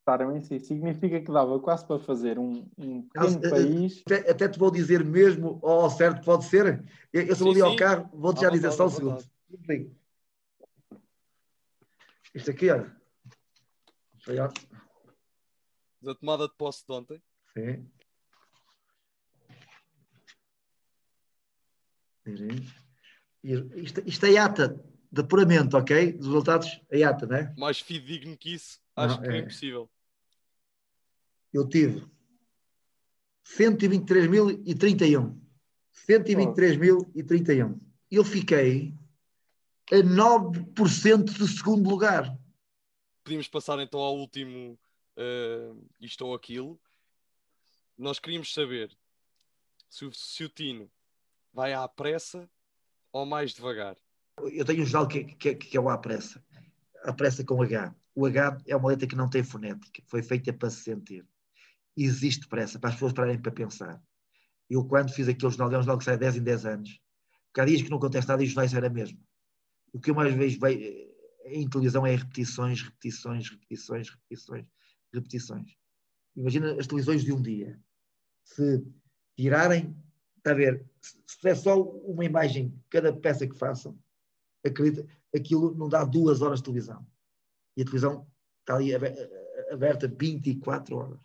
votaram 0.06 0.34
em 0.36 0.40
si. 0.40 0.58
Significa 0.60 1.20
que 1.20 1.30
dava 1.30 1.60
quase 1.60 1.86
para 1.86 1.98
fazer 1.98 2.38
um, 2.38 2.68
um 2.78 3.02
pequeno 3.02 3.40
Ah, 3.44 3.50
país. 3.50 4.02
Até, 4.06 4.30
até 4.30 4.48
te 4.48 4.58
vou 4.58 4.70
dizer 4.70 5.04
mesmo, 5.04 5.60
ao 5.62 5.90
certo, 5.90 6.24
pode 6.24 6.44
ser. 6.46 6.82
Eu, 7.12 7.22
eu 7.26 7.36
sou 7.36 7.48
Sim, 7.48 7.52
ali 7.52 7.60
ao 7.60 7.70
sim. 7.72 7.76
carro, 7.76 8.10
vou-te 8.12 8.40
já 8.40 8.48
dizer 8.50 8.70
vontade, 8.70 8.76
só 8.76 8.86
um 8.86 8.90
segundo. 8.90 9.24
Isto 12.34 12.50
aqui, 12.50 12.70
olha. 12.70 12.96
Foi 14.24 14.38
ó- 14.38 14.48
Da 16.00 16.14
tomada 16.14 16.48
de 16.48 16.54
posse 16.56 16.84
de 16.86 16.92
ontem. 16.92 17.22
Sim. 17.52 17.90
Sim. 22.24 22.85
Isto, 23.46 24.02
isto 24.04 24.26
é 24.26 24.36
ata 24.38 24.82
de 25.10 25.20
apuramento, 25.20 25.76
ok? 25.76 26.12
Dos 26.14 26.26
resultados, 26.26 26.80
é 26.90 27.04
ata, 27.04 27.26
não 27.26 27.36
é? 27.36 27.54
Mais 27.56 27.78
fidedigno 27.78 28.36
que 28.36 28.54
isso, 28.54 28.80
acho 28.96 29.14
Não, 29.16 29.22
que 29.22 29.28
é 29.28 29.36
é. 29.36 29.38
impossível. 29.38 29.88
Eu 31.52 31.68
tive 31.68 32.04
123.031. 33.44 35.40
123.031. 36.08 37.80
Eu 38.10 38.24
fiquei 38.24 38.92
a 39.92 39.96
9% 39.96 41.38
do 41.38 41.46
segundo 41.46 41.88
lugar. 41.88 42.36
Podíamos 43.22 43.46
passar 43.46 43.78
então 43.78 44.00
ao 44.00 44.16
último 44.16 44.76
eh, 45.16 45.72
isto 46.00 46.26
ou 46.26 46.34
aquilo. 46.34 46.80
Nós 47.96 48.18
queríamos 48.18 48.52
saber 48.52 48.90
se 49.88 50.04
o, 50.04 50.12
se 50.12 50.44
o 50.44 50.48
Tino 50.48 50.90
vai 51.52 51.72
à 51.72 51.86
pressa 51.88 52.50
ou 53.16 53.24
mais 53.24 53.52
devagar. 53.52 53.96
Eu 54.52 54.64
tenho 54.64 54.82
um 54.82 54.86
jornal 54.86 55.08
que, 55.08 55.24
que, 55.24 55.54
que 55.54 55.76
é 55.76 55.80
o 55.80 55.88
A 55.88 55.96
Pressa. 55.96 56.44
A 57.02 57.12
Pressa 57.12 57.42
com 57.42 57.62
H. 57.62 57.94
O 58.14 58.26
H 58.26 58.58
é 58.66 58.76
uma 58.76 58.88
letra 58.88 59.06
que 59.06 59.16
não 59.16 59.28
tem 59.28 59.42
fonética. 59.42 60.02
Foi 60.06 60.22
feita 60.22 60.52
para 60.52 60.68
se 60.68 60.82
sentir. 60.82 61.26
Existe 61.96 62.46
pressa, 62.46 62.78
para 62.78 62.90
as 62.90 62.96
pessoas 62.96 63.14
pararem 63.14 63.40
para 63.40 63.50
pensar. 63.50 64.02
Eu, 64.68 64.84
quando 64.84 65.12
fiz 65.12 65.28
aquele 65.28 65.50
jornal, 65.50 65.72
é 65.72 65.78
um 65.78 65.82
jornal 65.82 65.98
que 65.98 66.04
sai 66.04 66.18
10 66.18 66.36
em 66.36 66.42
10 66.42 66.66
anos. 66.66 67.00
Porque 67.46 67.60
há 67.60 67.64
dias 67.64 67.80
que 67.80 67.88
não 67.88 67.96
acontece 67.96 68.28
nada 68.28 68.42
e 68.42 68.46
os 68.46 68.52
jornais 68.52 68.74
era 68.74 68.90
mesmo. 68.90 69.18
O 69.92 70.00
que 70.00 70.10
eu 70.10 70.14
mais 70.14 70.34
vejo 70.34 70.58
em 71.46 71.68
televisão 71.68 72.04
é 72.04 72.14
repetições, 72.14 72.82
repetições, 72.82 73.48
repetições, 73.48 74.10
repetições, 74.10 74.66
repetições. 75.14 75.76
Imagina 76.36 76.78
as 76.78 76.86
televisões 76.86 77.24
de 77.24 77.32
um 77.32 77.40
dia. 77.40 77.80
Se 78.44 78.84
tirarem, 79.36 79.96
está 80.46 80.52
a 80.52 80.54
ver, 80.54 80.84
se 81.00 81.42
der 81.42 81.56
só 81.56 81.82
uma 81.82 82.24
imagem, 82.24 82.72
cada 82.88 83.12
peça 83.12 83.46
que 83.48 83.56
façam, 83.58 83.98
acredita, 84.64 85.04
aquilo 85.34 85.74
não 85.74 85.88
dá 85.88 86.04
duas 86.04 86.40
horas 86.40 86.60
de 86.60 86.64
televisão. 86.64 87.04
E 87.76 87.82
a 87.82 87.84
televisão 87.84 88.26
está 88.60 88.76
ali 88.76 88.94
abe- 88.94 89.14
aberta 89.72 90.06
24 90.08 90.96
horas. 90.96 91.18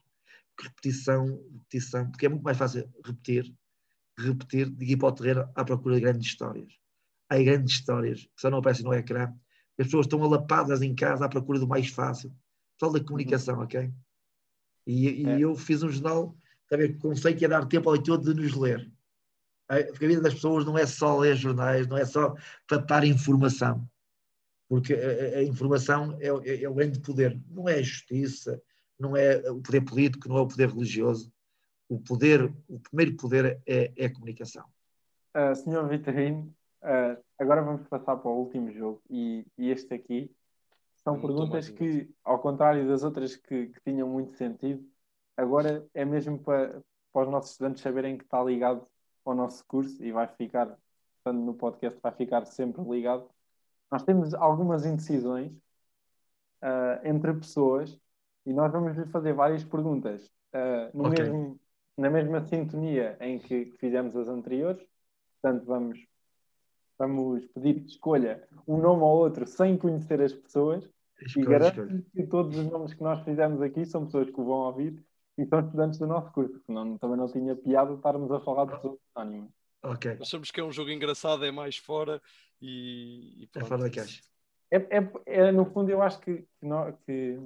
Repetição, 0.60 1.26
repetição, 1.54 2.10
porque 2.10 2.26
é 2.26 2.30
muito 2.30 2.44
mais 2.44 2.58
fácil 2.58 2.90
repetir, 3.06 3.54
repetir, 4.18 4.70
de 4.70 4.86
ir 4.86 4.98
para 4.98 5.08
o 5.08 5.12
terreno 5.12 5.52
à 5.56 5.64
procura 5.64 5.96
de 5.96 6.02
grandes 6.02 6.28
histórias. 6.28 6.74
Há 7.30 7.38
grandes 7.38 7.74
histórias 7.76 8.22
que 8.24 8.42
só 8.42 8.50
não 8.50 8.58
aparecem 8.58 8.84
no 8.84 8.94
ecrã. 8.94 9.34
As 9.80 9.86
pessoas 9.88 10.06
estão 10.06 10.22
alapadas 10.24 10.82
em 10.82 10.94
casa 10.94 11.26
à 11.26 11.30
procura 11.30 11.60
do 11.60 11.68
mais 11.68 11.88
fácil. 11.90 12.32
Pessoal 12.78 12.92
da 13.00 13.04
comunicação, 13.06 13.60
ok? 13.60 13.92
E, 14.86 15.10
e 15.24 15.26
É. 15.28 15.40
eu 15.40 15.56
fiz 15.56 15.82
um 15.84 15.90
jornal, 15.90 16.36
está 16.64 16.76
a 16.76 16.78
ver, 16.80 16.90
que 16.90 16.98
o 16.98 17.10
conceito 17.10 17.44
é 17.46 17.48
dar 17.48 17.66
tempo 17.68 17.88
ao 17.90 17.94
leitor 17.96 18.18
de 18.20 18.34
nos 18.34 18.54
ler. 18.56 18.92
A 19.72 19.84
porque 19.86 20.04
a 20.04 20.08
vida 20.10 20.22
das 20.22 20.34
pessoas 20.34 20.66
não 20.66 20.78
é 20.78 20.86
só 20.86 21.18
ler 21.18 21.36
jornais, 21.38 21.88
não 21.88 21.98
é 21.98 22.04
só 22.04 22.36
papar 22.68 23.06
informação. 23.06 23.88
Porque 24.68 24.94
a, 24.94 25.42
informação 25.44 26.18
é, 26.20 26.32
o- 26.32 26.44
é- 26.44 26.64
é 26.64 26.70
o 26.70 26.74
grande 26.74 27.00
poder. 27.00 27.40
Não 27.50 27.70
é 27.70 27.76
a 27.76 27.82
justiça, 27.82 28.62
não 29.00 29.16
é 29.16 29.38
o 29.50 29.62
poder 29.62 29.82
político, 29.82 30.28
não 30.28 30.38
é 30.38 30.42
o 30.42 30.48
poder 30.48 30.70
religioso. 30.70 31.32
O 31.88 32.00
poder, 32.00 32.54
o 32.68 32.80
primeiro 32.80 33.16
poder 33.16 33.62
é, 33.66 33.92
é 33.96 34.06
a 34.06 34.14
comunicação. 34.14 34.66
Uh, 35.36 35.56
senhor 35.56 35.88
Vitorino, 35.88 36.54
uh, 36.84 37.22
agora 37.40 37.62
vamos 37.62 37.88
passar 37.88 38.18
para 38.18 38.30
o 38.30 38.40
último 38.40 38.72
jogo 38.72 39.02
e, 39.10 39.46
e 39.58 39.70
este 39.70 39.94
aqui 39.94 40.30
são 41.04 41.16
estou 41.16 41.30
perguntas 41.30 41.70
que, 41.70 42.10
ao 42.24 42.40
contrário 42.40 42.88
das 42.88 43.04
outras 43.04 43.38
que, 43.38 43.68
que 43.68 43.82
tinham 43.82 44.08
muito 44.08 44.34
sentido, 44.34 44.86
agora 45.38 45.86
é 45.94 46.04
mesmo 46.06 46.38
para, 46.40 46.82
para 47.14 47.24
os 47.24 47.30
nossos 47.30 47.52
estudantes 47.52 47.82
saberem 47.82 48.18
que 48.18 48.24
está 48.24 48.44
ligado 48.44 48.86
ao 49.26 49.36
nosso 49.36 49.66
curso 49.66 50.04
e 50.04 50.12
vai 50.12 50.28
ficar, 50.28 50.78
estando 51.18 51.40
no 51.40 51.54
podcast, 51.54 52.00
vai 52.02 52.12
ficar 52.12 52.46
sempre 52.46 52.82
ligado. 52.84 53.30
Nós 53.92 54.04
temos 54.04 54.34
algumas 54.34 54.86
indecisões 54.86 55.52
uh, 56.62 57.06
entre 57.06 57.34
pessoas 57.34 58.00
e 58.46 58.54
nós 58.54 58.72
vamos 58.72 58.98
lhe 58.98 59.06
fazer 59.06 59.34
várias 59.34 59.64
perguntas 59.64 60.26
uh, 60.54 60.98
no 60.98 61.08
Ok. 61.08 61.20
mesmo, 61.20 61.60
na 61.98 62.10
mesma 62.10 62.42
sintonia 62.42 63.18
em 63.20 63.40
que, 63.40 63.72
fizemos 63.78 64.16
as 64.16 64.28
anteriores. 64.28 64.86
Portanto, 65.42 65.66
vamos, 65.66 66.08
vamos 66.98 67.46
pedir 67.48 67.82
que 67.82 67.92
escolha 67.92 68.48
um 68.68 68.78
nome 68.78 69.02
ou 69.02 69.18
outro 69.18 69.46
sem 69.46 69.78
conhecer 69.78 70.22
as 70.22 70.34
pessoas 70.34 70.84
e 70.86 71.26
Escolhe, 71.26 71.46
garanto 71.46 72.04
que 72.12 72.24
todos 72.24 72.58
os 72.58 72.66
nomes 72.66 72.94
que 72.94 73.04
nós 73.04 73.24
fizemos 73.24 73.62
aqui 73.62 73.86
são 73.86 74.06
pessoas 74.06 74.30
que 74.30 74.40
o 74.40 74.46
vão 74.46 74.66
ouvir 74.66 75.04
e 75.38 75.46
são 75.46 75.60
estudantes 75.60 75.98
do 76.00 76.08
nosso 76.08 76.32
curso, 76.32 76.60
senão 76.66 76.98
também 76.98 77.18
não 77.18 77.32
tinha 77.32 77.56
piada 77.56 77.94
estarmos 77.94 78.32
a 78.32 78.40
falar 78.40 78.66
de 78.66 78.72
pessoas 78.76 79.00
anónimas. 79.16 79.50
Ok. 79.84 80.18
Achamos 80.22 80.52
que 80.52 80.60
é 80.60 80.64
um 80.64 80.72
jogo 80.72 80.92
engraçado, 80.92 81.44
é 81.46 81.52
mais 81.52 81.78
fora 81.78 82.22
e, 82.62 83.44
e 83.44 83.50
É 83.56 83.62
fora 83.66 83.84
da 83.84 83.90
caixa. 83.90 84.22
É, 84.70 84.78
é, 84.78 85.12
é, 85.26 85.52
no 85.52 85.66
fundo, 85.66 85.90
eu 85.90 86.02
acho 86.02 86.20
que, 86.20 86.38
que, 86.38 86.68
que, 87.06 87.38
que 87.38 87.40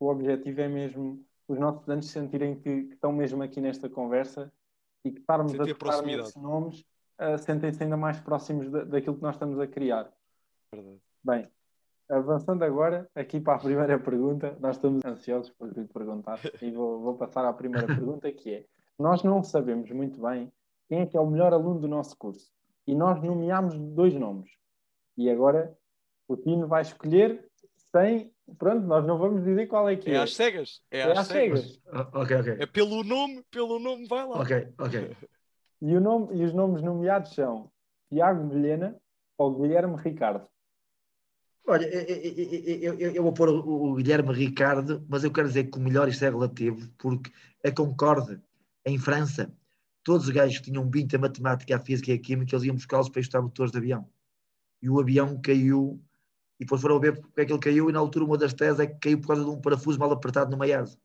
o 0.00 0.06
objetivo 0.06 0.60
é 0.60 0.68
mesmo 0.68 1.24
os 1.46 1.58
nossos 1.58 1.80
estudantes 1.80 2.08
sentirem 2.10 2.56
que, 2.56 2.84
que 2.84 2.94
estão 2.94 3.12
mesmo 3.12 3.42
aqui 3.42 3.60
nesta 3.60 3.88
conversa 3.88 4.52
e 5.04 5.12
que 5.12 5.20
estarmos 5.20 5.52
Sentir 5.52 5.62
a 5.62 5.66
tocar 5.66 5.78
proximidade. 5.78 6.18
nesses 6.26 6.42
nomes 6.42 6.80
uh, 7.20 7.38
sentem-se 7.38 7.82
ainda 7.82 7.96
mais 7.96 8.18
próximos 8.18 8.68
da- 8.70 8.82
daquilo 8.84 9.16
que 9.16 9.22
nós 9.22 9.36
estamos 9.36 9.60
a 9.60 9.66
criar. 9.66 10.10
Verdade. 10.72 11.00
Bem, 11.22 11.48
avançando 12.08 12.62
agora 12.64 13.08
aqui 13.14 13.40
para 13.40 13.54
a 13.56 13.58
primeira 13.58 13.98
pergunta, 14.00 14.56
nós 14.60 14.76
estamos 14.76 15.04
ansiosos 15.04 15.50
por 15.50 15.68
lhe 15.76 15.84
perguntar 15.86 16.38
e 16.62 16.70
vou, 16.70 17.00
vou 17.00 17.14
passar 17.16 17.44
à 17.44 17.52
primeira 17.52 17.86
pergunta 17.86 18.30
que 18.32 18.54
é: 18.54 18.64
nós 18.98 19.22
não 19.22 19.42
sabemos 19.42 19.90
muito 19.90 20.20
bem 20.20 20.52
quem 20.88 21.00
é 21.00 21.06
que 21.06 21.16
é 21.16 21.20
o 21.20 21.26
melhor 21.26 21.52
aluno 21.52 21.80
do 21.80 21.88
nosso 21.88 22.16
curso 22.16 22.50
e 22.86 22.94
nós 22.94 23.20
nomeámos 23.22 23.76
dois 23.78 24.14
nomes 24.14 24.50
e 25.16 25.28
agora 25.30 25.76
o 26.28 26.36
Tino 26.36 26.66
vai 26.66 26.82
escolher 26.82 27.44
sem, 27.92 28.32
pronto, 28.58 28.86
nós 28.86 29.04
não 29.06 29.16
vamos 29.18 29.44
dizer 29.44 29.66
qual 29.66 29.88
é 29.88 29.96
que 29.96 30.10
é. 30.10 30.14
É 30.14 30.18
às 30.18 30.34
cegas. 30.34 30.82
É, 30.90 31.00
É 31.00 31.12
às, 31.12 31.18
às 31.18 31.26
cegas. 31.28 31.60
cegas. 31.60 31.80
Ah, 31.86 32.08
Ok, 32.20 32.36
ok. 32.36 32.56
É 32.60 32.66
pelo 32.66 33.02
nome, 33.04 33.42
pelo 33.50 33.78
nome, 33.78 34.06
vai 34.08 34.26
lá. 34.26 34.40
Ok, 34.40 34.68
ok. 34.78 35.16
E, 35.80 35.94
o 35.96 36.00
nome, 36.00 36.36
e 36.36 36.44
os 36.44 36.52
nomes 36.52 36.82
nomeados 36.82 37.32
são 37.34 37.70
Tiago 38.08 38.48
Vilhena 38.48 38.96
ou 39.38 39.54
Guilherme 39.54 39.96
Ricardo. 39.96 40.46
Olha, 41.66 41.84
eu, 41.86 42.84
eu- 42.94 42.94
eu- 43.00 43.14
eu 43.16 43.22
vou 43.22 43.32
pôr 43.32 43.48
o, 43.48 43.94
Guilherme 43.96 44.32
Ricardo, 44.32 45.04
mas 45.08 45.24
eu 45.24 45.32
quero 45.32 45.48
dizer 45.48 45.64
que 45.64 45.78
o 45.78 45.80
melhor 45.80 46.08
isto 46.08 46.24
é 46.24 46.30
relativo, 46.30 46.88
porque 46.98 47.32
a 47.64 47.72
Concorde, 47.72 48.40
em 48.84 48.96
França, 48.98 49.52
todos 50.04 50.26
os 50.28 50.32
gajos 50.32 50.58
que 50.58 50.70
tinham 50.70 50.88
20 50.88 51.16
a 51.16 51.18
matemática, 51.18 51.74
a 51.76 51.80
física 51.80 52.12
e 52.12 52.14
a 52.14 52.18
química, 52.18 52.54
eles 52.54 52.64
iam 52.66 52.76
buscá-los 52.76 53.08
para 53.08 53.20
estudar 53.20 53.42
motores 53.42 53.72
de 53.72 53.78
avião. 53.78 54.08
E 54.82 54.90
o 54.90 55.00
avião 55.00 55.40
caiu, 55.42 56.00
e 56.60 56.64
depois 56.64 56.80
foram 56.82 57.00
ver 57.00 57.20
porque 57.20 57.42
é 57.42 57.44
que 57.46 57.52
ele 57.52 57.60
caiu, 57.60 57.90
e 57.90 57.92
na 57.92 58.00
altura 58.00 58.24
uma 58.26 58.38
das 58.38 58.54
teses 58.54 58.80
é 58.80 58.86
que 58.86 58.98
caiu 59.00 59.20
por 59.20 59.28
causa 59.28 59.44
de 59.44 59.50
um 59.50 59.60
parafuso 59.60 59.98
mal 59.98 60.12
apertado 60.12 60.50
numa 60.50 60.66
asa. 60.66 60.98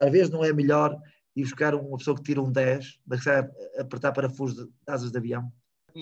Às 0.00 0.12
vezes 0.12 0.30
não 0.30 0.44
é 0.44 0.52
melhor 0.52 0.98
ir 1.36 1.44
buscar 1.44 1.74
uma 1.74 1.98
pessoa 1.98 2.16
que 2.16 2.22
tira 2.22 2.42
um 2.42 2.52
10, 2.52 2.98
mas 3.06 3.20
que 3.20 3.24
sabe 3.26 3.50
apertar 3.78 4.12
parafusos 4.12 4.66
de 4.66 4.72
asas 4.86 5.10
de 5.12 5.18
avião. 5.18 5.52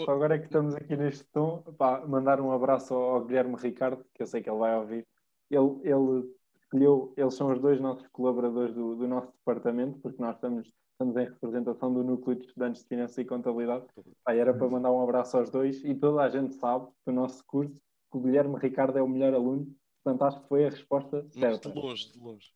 Só 0.04 0.12
agora 0.12 0.38
que 0.38 0.46
estamos 0.46 0.74
aqui 0.74 0.96
neste 0.96 1.24
tom, 1.32 1.62
pá, 1.78 2.04
mandar 2.06 2.40
um 2.40 2.52
abraço 2.52 2.94
ao, 2.94 3.24
Guilherme 3.24 3.56
Ricardo, 3.56 4.04
que 4.14 4.22
eu 4.22 4.26
sei 4.26 4.42
que 4.42 4.50
ele 4.50 4.58
vai 4.58 4.76
ouvir. 4.76 5.06
Ele, 5.50 5.78
ele 5.82 6.34
escolheu, 6.60 7.14
eles 7.16 7.34
são 7.34 7.52
os 7.52 7.60
dois 7.60 7.80
nossos 7.80 8.06
colaboradores 8.08 8.74
do, 8.74 8.96
do 8.96 9.06
nosso 9.06 9.32
departamento, 9.32 9.98
porque 10.00 10.20
nós 10.20 10.34
estamos, 10.34 10.72
estamos 10.92 11.16
em 11.16 11.24
representação 11.24 11.92
do 11.92 12.02
Núcleo 12.02 12.36
de 12.36 12.46
Estudantes 12.46 12.82
de 12.82 12.88
Finanças 12.88 13.18
e 13.18 13.24
Contabilidade. 13.24 13.84
Pá, 14.24 14.34
era 14.34 14.52
para 14.52 14.68
mandar 14.68 14.90
um 14.90 15.02
abraço 15.02 15.36
aos 15.36 15.50
dois 15.50 15.82
e 15.84 15.94
toda 15.94 16.22
a 16.22 16.28
gente 16.28 16.54
sabe 16.54 16.88
do 17.06 17.12
nosso 17.12 17.44
curso 17.46 17.80
que 18.10 18.18
o 18.18 18.20
Guilherme 18.20 18.58
Ricardo 18.58 18.98
é 18.98 19.02
o 19.02 19.08
melhor 19.08 19.34
aluno, 19.34 19.66
portanto 20.02 20.22
acho 20.22 20.42
que 20.42 20.48
foi 20.48 20.66
a 20.66 20.70
resposta 20.70 21.26
certa. 21.30 21.70
de 21.70 21.78
longe, 21.78 22.12
de 22.12 22.18
longe. 22.18 22.52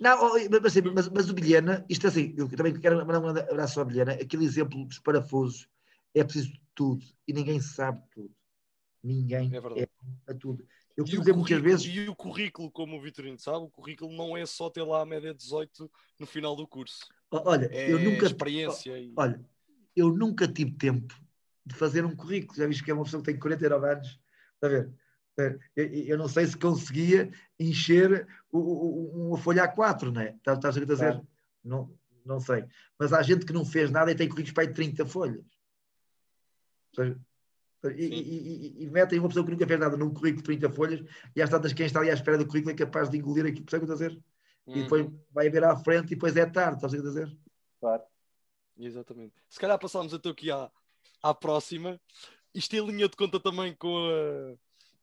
Não, 0.00 0.18
oh, 0.26 0.32
mas, 0.50 0.64
assim, 0.64 0.82
mas, 0.92 1.08
mas 1.08 1.30
o 1.30 1.34
Bilhena, 1.34 1.84
isto 1.88 2.06
é 2.06 2.08
assim, 2.08 2.34
eu 2.36 2.48
também 2.48 2.74
quero 2.74 2.96
mandar 3.06 3.22
um 3.22 3.28
abraço 3.28 3.78
ao 3.78 3.86
Bilhena, 3.86 4.12
aquele 4.12 4.44
exemplo 4.44 4.84
dos 4.84 4.98
parafusos, 4.98 5.68
é 6.14 6.24
preciso 6.24 6.52
tudo, 6.74 7.04
e 7.26 7.32
ninguém 7.32 7.60
sabe 7.60 8.02
tudo. 8.10 8.34
Ninguém 9.02 9.54
É 9.54 9.60
verdade. 9.60 9.82
é 10.26 10.32
a 10.32 10.34
tudo. 10.34 10.66
Eu 10.96 11.04
E 11.04 11.10
costumo 11.10 11.20
o, 11.20 11.24
dizer 11.24 11.36
muitas 11.36 11.60
vezes, 11.60 11.86
e 11.86 12.08
o 12.08 12.14
currículo, 12.14 12.70
como 12.70 12.96
o 12.96 13.00
Vitorino 13.00 13.38
sabe, 13.38 13.58
o 13.58 13.68
currículo 13.70 14.12
não 14.12 14.36
é 14.36 14.46
só 14.46 14.70
ter 14.70 14.82
lá 14.82 15.02
a 15.02 15.06
média 15.06 15.34
18 15.34 15.90
no 16.20 16.26
final 16.26 16.54
do 16.54 16.66
curso. 16.66 17.06
olha, 17.30 17.66
É 17.72 17.92
eu 17.92 17.98
nunca, 17.98 18.26
experiência. 18.26 18.98
e... 18.98 19.12
olha, 19.16 19.44
eu 19.96 20.10
nunca 20.16 20.46
tive 20.46 20.72
tempo 20.72 21.14
de 21.66 21.74
fazer 21.74 22.04
um 22.04 22.14
currículo, 22.14 22.56
já 22.58 22.66
viste 22.66 22.84
que 22.84 22.90
é 22.90 22.94
uma 22.94 23.04
pessoa 23.04 23.22
que 23.22 23.30
tem 23.30 23.38
49 23.38 23.90
anos, 23.90 24.20
está 24.54 24.66
a 24.66 24.68
ver? 24.68 24.92
Eu, 25.74 26.16
não 26.16 26.28
sei 26.28 26.46
se 26.46 26.56
conseguia 26.56 27.28
encher 27.58 28.26
uma 28.52 29.36
folha 29.36 29.66
A4, 29.66 30.12
não 30.12 30.20
é? 30.20 30.36
Estás 30.36 30.76
a 30.76 30.84
dizer? 30.84 30.96
Claro. 30.96 31.28
Não, 31.64 31.92
não 32.24 32.38
sei. 32.38 32.64
Mas 32.98 33.12
há 33.12 33.20
gente 33.20 33.44
que 33.44 33.52
não 33.52 33.64
fez 33.64 33.90
nada 33.90 34.12
e 34.12 34.14
tem 34.14 34.28
currículos 34.28 34.52
para 34.52 34.62
aí 34.62 34.68
de 34.68 34.74
30 34.74 35.04
folhas. 35.06 35.44
E, 37.02 38.04
e, 38.04 38.78
e, 38.78 38.84
e, 38.84 38.90
metem 38.90 39.18
uma 39.18 39.28
pessoa 39.28 39.44
que 39.44 39.52
nunca 39.52 39.66
fez 39.66 39.78
nada 39.78 39.96
num 39.96 40.12
currículo 40.12 40.38
de 40.38 40.58
30 40.58 40.70
folhas 40.70 41.04
e 41.36 41.42
às 41.42 41.50
tantas 41.50 41.74
quem 41.74 41.84
está 41.84 42.00
ali 42.00 42.10
à 42.10 42.14
espera 42.14 42.38
do 42.38 42.46
currículo 42.46 42.72
é 42.72 42.74
capaz 42.74 43.10
de 43.10 43.18
engolir 43.18 43.44
aquilo, 43.44 43.66
percebe 43.66 43.84
o 43.84 43.86
que 43.86 43.92
eu 43.92 43.94
estou 43.94 44.06
a 44.06 44.10
dizer? 44.10 44.24
E 44.66 44.82
depois 44.82 45.04
Uhum. 45.04 45.20
vai 45.30 45.50
ver 45.50 45.64
à 45.64 45.76
frente 45.76 46.06
e 46.06 46.14
depois 46.14 46.34
é 46.36 46.46
tarde, 46.46 46.76
estás 46.76 46.94
a 46.94 47.02
dizer? 47.02 47.36
Claro. 47.78 48.02
Exatamente. 48.78 49.34
Se 49.48 49.60
calhar 49.60 49.78
passamos 49.78 50.12
então 50.14 50.32
aqui 50.32 50.50
à, 50.50 50.70
à 51.22 51.34
próxima. 51.34 52.00
Isto 52.54 52.74
em 52.76 52.86
linha 52.86 53.08
de 53.08 53.16
conta 53.16 53.38
também 53.38 53.74
com 53.74 53.98
a, 53.98 54.56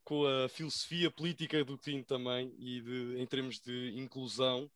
com 0.04 0.26
a 0.26 0.48
filosofia 0.48 1.10
política 1.10 1.64
do 1.64 1.76
TIM 1.76 2.02
também 2.02 2.54
e 2.58 2.80
de, 2.80 3.16
em 3.18 3.26
termos 3.26 3.60
de 3.60 3.98
inclusão. 3.98 4.70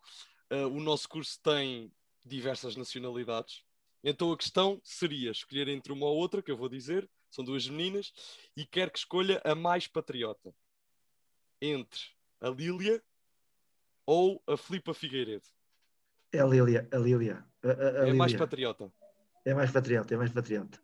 Ah, 0.51 0.67
o 0.67 0.81
nosso 0.81 1.09
curso 1.09 1.41
tem 1.43 1.93
diversas 2.25 2.77
nacionalidades. 2.77 3.63
Então 4.03 4.33
a 4.33 4.37
questão 4.37 4.81
seria 4.85 5.31
escolher 5.31 5.69
entre 5.69 5.93
uma 5.93 6.07
ou 6.07 6.17
outra, 6.17 6.43
que 6.43 6.51
eu 6.51 6.57
vou 6.57 6.69
dizer, 6.69 7.09
são 7.31 7.45
duas 7.45 7.69
meninas, 7.69 8.13
e 8.57 8.65
quer 8.65 8.91
que 8.91 8.99
escolha 8.99 9.41
a 9.45 9.55
mais 9.55 9.87
patriota. 9.87 10.55
Entre 11.61 12.01
a 12.41 12.49
Lília 12.51 13.03
ou 14.05 14.43
a 14.47 14.57
Filipa 14.57 14.95
Figueiredo. 14.95 15.45
É 16.33 16.41
a 16.41 16.47
Lília, 16.47 16.89
a 16.93 16.97
Lília. 16.99 17.45
A, 17.63 17.69
a- 17.69 17.73
a 18.05 18.09
É 18.09 18.13
mais 18.13 18.33
Lília. 18.33 18.39
patriota. 18.39 18.93
É 19.45 19.55
mais 19.55 19.71
patriota, 19.71 20.15
é 20.15 20.17
mais 20.17 20.31
patriota. 20.33 20.81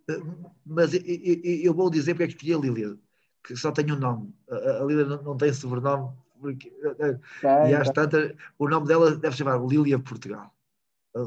Mas 0.65 0.95
eu, 0.95 1.01
eu- 1.05 1.41
eu 1.65 1.75
vou 1.75 1.91
dizer 1.91 2.15
porque 2.15 2.25
é 2.25 2.27
que 2.29 2.33
escolhi 2.35 2.55
a 2.55 2.59
Lília, 2.59 2.99
que 3.45 3.57
só 3.57 3.73
tem 3.73 3.91
um 3.93 3.97
nome. 3.99 4.33
A, 4.49 4.85
Lília 4.85 5.05
não, 5.05 5.23
não 5.23 5.37
tem 5.37 5.53
sobrenome, 5.53 6.17
porque, 6.41 6.69
uh, 6.69 7.19
Tá, 7.41 7.69
e 7.69 7.75
às 7.75 7.91
tantas, 7.91 8.33
o 8.59 8.69
nome 8.69 8.87
dela 8.87 9.17
deve 9.17 9.37
chamar 9.37 9.59
Lília 9.65 9.99
Portugal. 9.99 10.55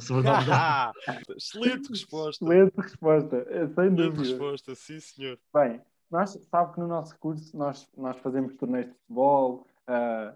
Sobrenome 0.01 0.45
dela. 0.45 0.91
Excelente 1.37 1.89
resposta. 1.89 2.43
Excelente 2.43 2.75
resposta, 2.77 3.37
eh, 3.37 3.51
sem 3.51 3.65
Excelente 3.65 3.95
dúvida. 3.95 4.23
resposta, 4.23 4.75
sim 4.75 4.99
senhor. 4.99 5.39
Bem, 5.53 5.81
nós 6.09 6.31
sabe 6.49 6.73
que 6.73 6.79
no 6.79 6.87
nosso 6.87 7.17
curso 7.19 7.55
nós, 7.57 7.87
nós 7.95 8.17
fazemos 8.19 8.53
torneios 8.55 8.87
de 8.87 8.93
futebol, 8.93 9.67
ah, 9.87 10.35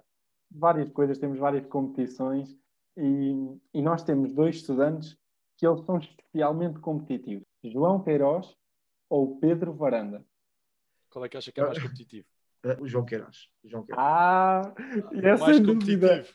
várias 0.51 0.89
coisas, 0.91 1.17
temos 1.17 1.39
várias 1.39 1.65
competições 1.67 2.55
e, 2.97 3.57
e 3.73 3.81
nós 3.81 4.03
temos 4.03 4.33
dois 4.33 4.57
estudantes 4.57 5.17
que 5.57 5.65
eles 5.67 5.83
são 5.85 5.97
especialmente 5.97 6.79
competitivos. 6.79 7.45
João 7.63 8.01
Queiroz 8.01 8.55
ou 9.09 9.39
Pedro 9.39 9.73
Varanda. 9.73 10.23
Qual 11.09 11.25
é 11.25 11.29
que 11.29 11.37
acha 11.37 11.51
que 11.51 11.59
é 11.59 11.65
mais 11.65 11.81
competitivo? 11.81 12.27
Uh, 12.63 12.83
o 12.83 12.87
João 12.87 13.05
Queiroz. 13.05 13.49
João 13.63 13.83
Queiroz. 13.83 14.05
Ah, 14.05 14.73
e 15.11 15.19
é 15.19 15.37
mais 15.37 15.55
sem 15.55 15.63
dúvida. 15.63 16.25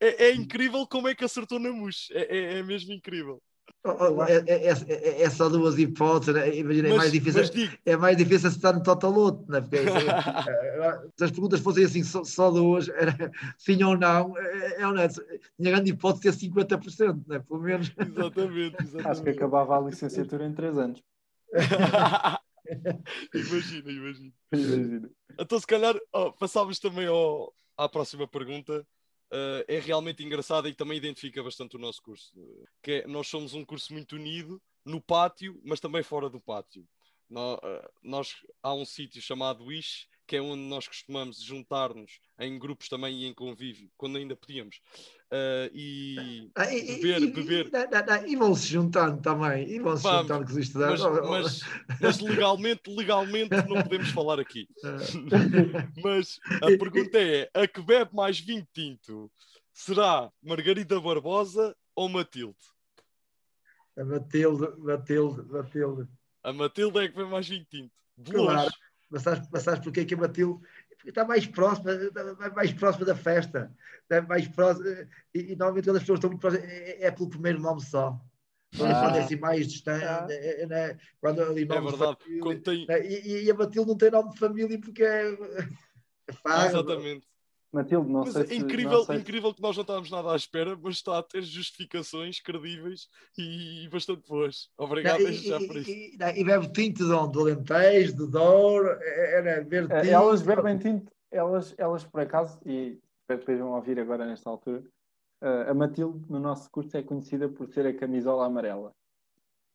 É, 0.00 0.26
é 0.26 0.34
incrível 0.34 0.86
como 0.86 1.08
é 1.08 1.14
que 1.14 1.24
acertou 1.24 1.58
na 1.58 1.70
mus. 1.72 2.08
É, 2.12 2.36
é- 2.36 2.58
é 2.58 2.62
mesmo 2.62 2.92
incrível. 2.92 3.42
Oh, 3.84 4.14
oh, 4.16 4.24
é, 4.24 4.42
é- 4.48 4.66
é- 4.68 5.22
é 5.22 5.30
só 5.30 5.48
duas 5.48 5.78
hipóteses, 5.78 6.34
né? 6.34 6.56
imagina, 6.56 6.88
é 6.88 6.90
Mas, 6.90 6.98
mais 6.98 7.12
difícil. 7.12 7.40
mas 7.40 7.50
digo, 7.50 7.78
É 7.86 7.96
mais 7.96 8.16
difícil 8.16 8.48
acertar 8.48 8.74
no 8.74 8.82
totaloto, 8.82 9.44
né? 9.50 9.60
Porque 9.60 9.76
eh, 9.86 11.08
se 11.16 11.24
as 11.24 11.30
perguntas 11.30 11.60
fossem 11.60 11.84
assim, 11.84 12.02
só, 12.02 12.24
só 12.24 12.50
duas, 12.50 12.88
era 12.88 13.30
sim 13.56 13.80
ou 13.84 13.96
não, 13.96 14.36
é, 14.36 14.80
é 14.82 14.86
honesto. 14.86 15.22
Tinha 15.56 15.70
grande 15.70 15.90
hipótese 15.92 16.22
de 16.22 16.30
ter 16.32 16.38
50%, 16.38 17.22
né? 17.28 17.38
pelo 17.38 17.60
menos. 17.60 17.92
exatamente, 17.96 18.76
Acho 19.06 19.22
que 19.22 19.28
exatamente. 19.30 19.38
acabava 19.38 19.76
a 19.78 19.80
licenciatura 19.80 20.44
em 20.46 20.52
três 20.52 20.76
anos. 20.76 21.00
imagina, 23.34 23.90
imagina. 23.92 24.32
Imagina. 24.52 25.10
Então, 25.38 25.60
se 25.60 25.66
calhar, 25.66 25.94
ó, 26.12 26.32
passávamos 26.32 26.78
também 26.78 27.06
ao- 27.06 27.54
à 27.76 27.88
próxima 27.88 28.26
pergunta. 28.26 28.86
Uh, 29.32 29.64
é 29.66 29.80
realmente 29.80 30.24
engraçada 30.24 30.68
e 30.68 30.74
também 30.74 30.96
identifica 30.96 31.42
bastante 31.42 31.76
o 31.76 31.80
nosso 31.80 32.00
curso. 32.00 32.32
Que 32.82 32.92
é, 32.92 33.06
nós 33.06 33.26
somos 33.26 33.54
um 33.54 33.64
curso 33.64 33.92
muito 33.92 34.14
unido 34.14 34.62
no 34.84 35.00
pátio, 35.00 35.60
mas 35.64 35.80
também 35.80 36.02
fora 36.02 36.30
do 36.30 36.40
pátio. 36.40 36.86
Nó- 37.28 37.56
uh, 37.56 37.90
nós, 38.02 38.36
há 38.62 38.72
um 38.72 38.84
sítio 38.84 39.20
chamado 39.20 39.64
Wish, 39.64 40.06
que 40.26 40.36
é 40.36 40.40
onde 40.42 40.62
nós 40.62 40.88
costumamos 40.88 41.40
juntar-nos 41.40 42.18
em 42.40 42.58
grupos 42.58 42.88
também 42.88 43.22
e 43.22 43.26
em 43.26 43.32
convívio, 43.34 43.88
quando 43.96 44.18
ainda 44.18 44.34
podíamos. 44.34 44.80
Uh, 45.26 45.70
e 45.72 46.50
Ah, 46.54 46.72
e, 46.74 46.96
beber, 46.96 47.22
e- 47.22 47.30
beber. 47.32 47.66
e- 47.66 47.70
não, 47.70 47.80
não, 47.90 48.06
não, 48.06 48.26
e 48.26 48.36
vão-se 48.36 48.66
juntando 48.66 49.22
também, 49.22 49.68
e 49.68 49.78
vão-se 49.78 50.02
juntando 50.02 50.44
com 50.44 50.50
os 50.52 50.56
estudantes. 50.58 51.02
Mas, 51.04 51.28
mas- 51.28 51.60
mas 52.00 52.20
legalmente, 52.20 52.90
legalmente 52.90 53.50
não 53.68 53.82
podemos 53.82 54.10
falar 54.10 54.40
aqui. 54.40 54.68
Mas 56.04 56.38
a 56.62 56.66
pergunta 56.78 57.18
é: 57.18 57.50
a 57.54 57.66
que 57.66 57.80
bebe 57.80 58.14
mais 58.14 58.38
vinho 58.40 58.66
tinto? 58.72 59.30
Será 59.72 60.30
Margarida 60.42 61.00
Barbosa 61.00 61.76
ou 61.94 62.08
Matilde? 62.08 62.56
a 63.98 64.04
Matilde, 64.04 64.68
Matilde, 64.78 65.42
Matilde. 65.50 66.08
A 66.42 66.52
Matilde 66.52 66.98
é 66.98 67.08
que 67.08 67.16
bebe 67.16 67.30
mais 67.30 67.48
vinho 67.48 67.66
tinto. 67.70 67.92
De 68.18 68.32
Claro. 68.32 68.70
Longe. 69.10 69.10
Mas 69.10 69.22
sabes, 69.22 69.48
mas 69.52 69.62
sabes 69.62 69.80
porquê 69.80 70.04
que 70.04 70.14
a 70.14 70.18
Matilde? 70.18 70.60
Porque 70.96 71.10
está 71.10 71.24
mais 71.24 71.46
próxima, 71.46 71.92
está 71.92 72.50
mais 72.54 72.72
próxima 72.72 73.04
da 73.06 73.14
festa. 73.14 73.72
Está 74.02 74.22
mais 74.22 74.48
próxima, 74.48 74.88
e, 75.34 75.52
e 75.52 75.56
normalmente 75.56 75.84
quando 75.84 75.96
as 75.96 76.02
pessoas 76.02 76.18
estão 76.18 76.30
muito 76.30 76.40
próximas, 76.40 76.68
é, 76.68 77.04
é 77.06 77.10
pelo 77.10 77.28
primeiro 77.28 77.60
nome 77.60 77.80
só. 77.82 78.18
Quando 78.76 78.90
Ah. 78.90 79.00
quando 79.02 79.16
é 79.16 79.20
assim 79.20 79.36
mais 79.36 79.68
distante, 79.68 80.04
Ah. 80.04 80.26
é, 80.28 80.62
é, 80.62 80.66
né? 80.66 80.98
quando 81.20 81.42
ali 81.42 81.62
É 81.62 81.66
verdade. 81.66 81.96
família, 81.96 82.40
Quando 82.42 82.60
tem... 82.62 82.86
né? 82.86 83.06
e, 83.06 83.44
e 83.44 83.50
a 83.50 83.54
Matilde 83.54 83.88
não 83.88 83.96
tem 83.96 84.10
nome 84.10 84.30
de 84.32 84.38
família 84.38 84.80
porque 84.80 85.02
é, 85.04 85.32
é 86.28 86.32
fácil. 86.32 86.80
Exatamente. 86.80 87.26
Matilde, 87.76 88.10
não 88.10 88.24
Mas 88.24 88.32
sei 88.32 88.42
é 88.42 88.46
se... 88.46 88.56
incrível, 88.56 88.90
não 88.98 89.04
sei 89.04 89.16
se- 89.16 89.22
incrível 89.22 89.54
que 89.54 89.62
nós 89.62 89.76
não 89.76 89.82
estávamos 89.82 90.10
nada 90.10 90.32
à 90.32 90.36
espera, 90.36 90.76
mas 90.82 90.94
está 90.96 91.18
a 91.18 91.22
ter 91.22 91.42
justificações 91.42 92.40
credíveis 92.40 93.08
e 93.38 93.88
bastante 93.92 94.26
boas. 94.28 94.70
Obrigado 94.78 95.18
Não, 95.18 95.26
desde 95.26 95.48
já 95.48 95.60
e, 95.60 95.66
por 95.66 95.76
isso. 95.76 95.90
e, 95.90 96.14
e, 96.14 96.18
não, 96.18 96.28
e 96.28 96.44
bebe 96.44 96.72
tinto 96.72 97.04
de 97.06 97.12
onde? 97.12 97.32
Do 97.32 97.40
Alentejo, 97.40 98.16
do 98.16 98.26
Douro, 98.26 98.88
é, 99.00 99.38
é, 99.38 99.42
beber 99.62 99.90
Eh, 99.90 100.00
tinto. 100.00 100.12
Elas 100.12 100.42
bebem 100.42 100.78
tinto, 100.78 101.12
elas, 101.30 101.74
elas 101.78 102.04
por 102.04 102.20
acaso, 102.20 102.58
e 102.64 102.98
espero 103.20 103.44
que 103.44 103.60
a 103.60 103.64
ouvir 103.66 104.00
agora 104.00 104.24
nesta 104.26 104.48
altura, 104.48 104.82
eh, 105.42 105.66
a 105.68 105.74
Matilde 105.74 106.24
no 106.30 106.40
nosso 106.40 106.70
curso 106.70 106.96
é 106.96 107.02
conhecida 107.02 107.48
por 107.48 107.68
ser 107.68 107.86
a 107.86 107.94
camisola 107.94 108.46
amarela. 108.46 108.92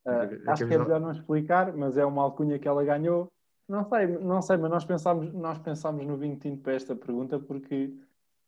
Eh, 0.06 0.10
A 0.10 0.22
acho 0.22 0.28
que 0.28 0.42
é 0.42 0.76
camisola- 0.76 0.84
melhor 0.84 1.00
não 1.00 1.12
explicar, 1.12 1.72
mas 1.76 1.96
é 1.96 2.04
uma 2.04 2.22
alcunha 2.22 2.58
que 2.58 2.66
ela 2.66 2.82
ganhou. 2.84 3.30
Não 3.68 3.88
sei, 3.88 4.06
não 4.06 4.42
sei, 4.42 4.56
mas 4.56 4.70
nós 4.70 4.84
pensámos, 4.84 5.32
nós 5.32 5.58
pensámos 5.58 6.04
no 6.06 6.16
vinho 6.16 6.36
tinto 6.36 6.62
para 6.62 6.74
esta 6.74 6.94
pergunta 6.94 7.38
porque, 7.38 7.94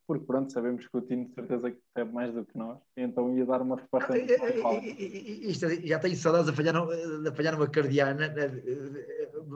porque 0.07 0.25
pronto, 0.27 0.53
sabemos 0.53 0.87
que 0.87 0.97
o 0.97 1.01
tinto 1.01 1.29
de 1.29 1.35
certeza 1.35 1.71
que 1.71 1.79
bebe 1.95 2.13
mais 2.13 2.35
do 2.35 2.45
que 2.45 2.59
nós, 2.59 2.79
então 2.97 3.35
ia 3.37 3.47
dar 3.47 3.63
uma 3.63 3.77
resposta 3.77 4.13
Ah, 4.13 4.17
muito 4.17 4.39
mais 4.39 4.61
válida. 4.61 4.87
Isto, 5.01 5.67
é- 5.67 5.77
já 5.87 5.99
tenho 5.99 6.17
saudades 6.17 6.47
de 6.47 6.53
apanhar, 6.53 6.83
um- 6.83 7.23
de 7.23 7.29
apanhar 7.29 7.55
uma 7.55 7.69
cardiana, 7.69 8.29
né? 8.29 8.63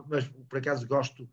mas 0.08 0.26
por 0.48 0.58
acaso 0.58 0.86
gosto. 0.86 1.28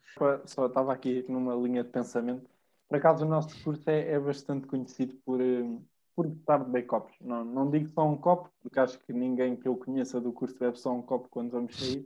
Só- 0.45 0.65
estava 0.65 0.91
aqui 0.91 1.23
numa 1.29 1.55
linha 1.55 1.83
de 1.83 1.89
pensamento. 1.89 2.49
Por 2.89 2.97
acaso, 2.97 3.25
o 3.25 3.27
nosso 3.27 3.63
curso 3.63 3.89
é, 3.89 4.11
é 4.11 4.19
bastante 4.19 4.67
conhecido 4.67 5.15
por, 5.25 5.39
eh, 5.41 5.77
por 6.15 6.27
gostar 6.27 6.59
de 6.59 6.65
beber 6.65 6.83
copos. 6.83 7.13
Não, 7.21 7.43
não 7.43 7.69
digo 7.69 7.89
só 7.89 8.07
um 8.07 8.15
copo, 8.17 8.49
porque 8.61 8.79
acho 8.79 8.99
que 8.99 9.11
ninguém 9.13 9.55
que 9.55 9.67
eu 9.67 9.75
conheça 9.75 10.19
do 10.21 10.31
curso 10.31 10.57
bebe 10.59 10.77
só 10.79 10.93
um 10.93 11.01
copo 11.01 11.27
quando 11.29 11.51
vamos 11.51 11.75
sair, 11.75 12.05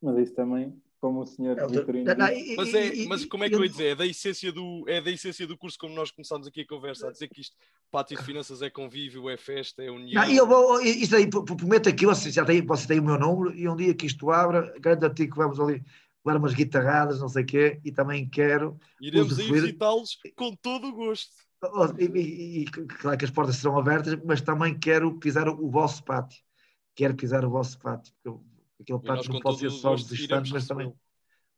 mas 0.00 0.16
isso 0.18 0.34
também, 0.34 0.80
como 1.00 1.20
o 1.22 1.26
senhor 1.26 1.56
Vitorino 1.68 2.10
e- 2.10 2.56
Mas, 2.56 2.74
é, 2.74 3.04
mas 3.06 3.24
como 3.24 3.44
é 3.44 3.48
que 3.48 3.54
eu 3.54 3.62
ia 3.64 3.70
dizer? 3.70 3.86
É 3.86 3.94
da, 3.94 4.06
essência 4.06 4.52
do, 4.52 4.84
é 4.86 5.00
da 5.00 5.10
essência 5.10 5.46
do 5.46 5.56
curso, 5.56 5.78
como 5.78 5.94
nós 5.94 6.10
começámos 6.10 6.46
aqui 6.46 6.60
a 6.60 6.66
conversa, 6.66 7.08
a 7.08 7.12
dizer 7.12 7.28
que 7.28 7.40
isto, 7.40 7.56
pátio 7.90 8.16
de 8.18 8.22
finanças 8.24 8.60
é 8.60 8.68
convívio, 8.68 9.28
é 9.30 9.36
festa, 9.36 9.82
é 9.82 9.90
união. 9.90 10.22
Não, 10.22 10.30
e 10.30 10.36
eu 10.36 10.46
vou, 10.46 10.80
isto 10.82 11.16
aí, 11.16 11.28
prometo 11.28 11.88
aqui, 11.88 12.04
você 12.04 12.30
já 12.30 12.44
tem, 12.44 12.64
você 12.64 12.86
tem 12.86 13.00
o 13.00 13.02
meu 13.04 13.18
número, 13.18 13.56
e 13.56 13.66
um 13.68 13.76
dia 13.76 13.94
que 13.94 14.06
isto 14.06 14.30
abra, 14.30 14.74
garanto 14.78 15.06
a 15.06 15.10
ti 15.14 15.26
que 15.26 15.36
vamos 15.36 15.58
ali 15.58 15.82
levar 16.24 16.38
umas 16.38 16.52
guitarradas, 16.52 17.20
não 17.20 17.28
sei 17.28 17.44
o 17.44 17.46
quê, 17.46 17.80
e 17.82 17.90
também 17.90 18.28
quero, 18.28 18.78
Iremos 19.00 19.38
aí 19.38 19.50
visitá-los 19.50 20.18
com 20.36 20.54
todo 20.54 20.88
o 20.88 20.92
gosto. 20.92 21.32
oh, 21.62 21.86
e, 21.98 22.04
e- 22.04 22.60
e- 22.62 22.64
claro 22.66 23.16
que 23.16 23.24
as 23.24 23.30
portas 23.30 23.56
serão 23.56 23.78
abertas, 23.78 24.18
mas 24.24 24.42
também 24.42 24.78
quero 24.78 25.18
pisar 25.18 25.48
o, 25.48 25.64
o 25.64 25.70
vosso 25.70 26.04
pátio. 26.04 26.42
Quero 26.94 27.14
pisar 27.14 27.44
o 27.44 27.50
vosso 27.50 27.78
pátio, 27.78 28.12
porque 28.14 28.28
eu- 28.28 28.49
aquele 28.80 28.98
com 28.98 29.32
não 29.32 29.40
pode 29.40 29.58
ser 29.58 29.70
só 29.70 29.88
iremos 29.94 30.12
estantes, 30.12 30.52
mas 30.52 30.66
também. 30.66 30.92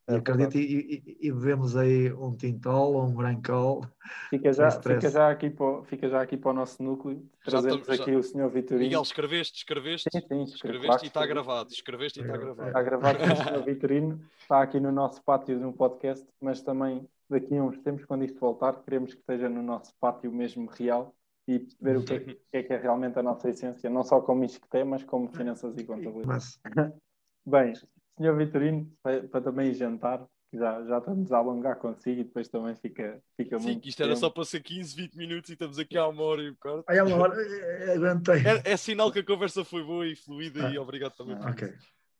É 0.09 0.15
E 0.15 0.17
acredito, 0.17 0.57
e, 0.59 1.05
e, 1.21 1.29
e 1.29 1.33
bebemos 1.33 1.77
aí 1.77 2.13
um 2.13 2.37
tintol 2.37 2.95
ou 2.95 3.05
um 3.07 3.15
brancol. 3.15 3.87
fica, 4.31 4.53
já, 4.53 4.69
fica, 4.73 5.09
já 5.09 5.31
aqui 5.31 5.49
para, 5.49 5.65
o- 5.65 5.85
fica 5.85 6.09
já 6.09 6.21
aqui 6.21 6.37
para 6.37 6.51
o 6.51 6.55
nosso 6.55 6.83
núcleo. 6.83 7.25
Trazemos 7.45 7.83
estamos- 7.83 7.97
já- 7.99 8.03
aqui 8.03 8.17
o 8.17 8.23
senhor 8.23 8.51
Vitorino. 8.51 8.83
Miguel, 8.85 9.03
escreveste, 9.03 9.59
escreveste, 9.59 10.11
sim, 10.13 10.19
sim, 10.19 10.25
escreve- 10.43 10.55
escreveste 10.55 10.87
claro 10.87 10.99
e 10.99 11.01
que 11.03 11.07
está 11.07 11.25
gravado. 11.27 11.71
Escreveste 11.73 12.19
e 12.19 12.23
está 12.25 12.37
gravado. 12.37 12.69
Está 12.69 12.83
gravado 12.83 13.19
com 13.19 13.25
o 13.25 13.37
Sr. 13.37 13.65
Vitorino, 13.65 14.21
está 14.41 14.63
aqui 14.63 14.81
no 14.81 14.91
nosso 14.91 15.23
pátio 15.23 15.57
de 15.57 15.65
um 15.65 15.73
podcast, 15.73 16.27
mas 16.41 16.61
também 16.61 17.09
daqui 17.31 17.57
a 17.57 17.63
uns 17.63 17.79
tempos, 17.79 18.05
quando 18.05 18.25
isto 18.25 18.41
voltar, 18.41 18.83
queremos 18.83 19.15
que 19.15 19.21
esteja 19.21 19.49
no 19.49 19.63
nosso 19.63 19.95
pátio 20.01 20.33
mesmo 20.33 20.67
real 20.69 21.15
e 21.47 21.61
perceber 21.61 21.97
o 21.97 22.05
que 22.05 22.13
é, 22.15 22.19
que- 22.19 22.35
que 22.35 22.57
é 22.57 22.63
que 22.65 22.73
é 22.73 22.77
realmente 22.77 23.21
a 23.21 23.23
nossa 23.23 23.49
essência, 23.49 23.89
não 23.89 24.03
só 24.03 24.21
como 24.21 24.45
isqueté, 24.45 24.83
mas 24.83 25.05
como 25.05 25.29
finanças 25.29 25.77
e 25.79 25.85
contabilidade. 25.85 26.27
Mas, 26.27 26.61
Bem, 27.45 27.75
Sr. 27.75 28.37
Vitorino, 28.37 28.91
para, 29.03 29.29
para 29.29 29.41
também 29.45 29.75
jantar, 29.75 30.27
já, 30.53 30.85
já 30.85 30.99
estamos 30.99 31.33
a 31.33 31.39
alongar 31.39 31.79
consigo 31.79 32.21
e 32.21 32.25
depois 32.25 32.49
também 32.49 32.75
fica, 32.77 33.23
fica 33.37 33.59
Sim, 33.59 33.71
muito 33.71 33.83
que 33.83 33.89
isto 33.91 34.03
era 34.03 34.15
tempo. 34.15 34.21
só 34.21 34.31
para 34.31 34.45
ser 34.45 34.61
15, 34.63 34.95
20 34.95 35.15
minutos 35.17 35.51
e 35.51 35.53
estamos 35.55 35.79
aqui 35.79 35.97
há 35.97 36.07
uma 36.09 36.23
hora 36.23 36.43
e 36.43 36.51
um 36.51 36.55
bocado. 36.55 36.85
olha 36.89 37.05
uma 37.05 37.17
hora, 37.17 37.37
eh, 37.43 37.95
aguentei. 37.95 38.41
É, 38.45 38.73
é 38.73 38.77
sinal 38.77 39.13
que 39.13 39.21
a 39.21 39.25
conversa 39.25 39.65
foi 39.65 39.83
boa 39.85 40.07
e 40.07 40.17
fluida 40.17 40.61
e 40.65 40.79
obrigado 40.79 41.15
também 41.15 41.37
por 41.37 41.51
Ok. 41.51 41.63
isso. 41.63 41.71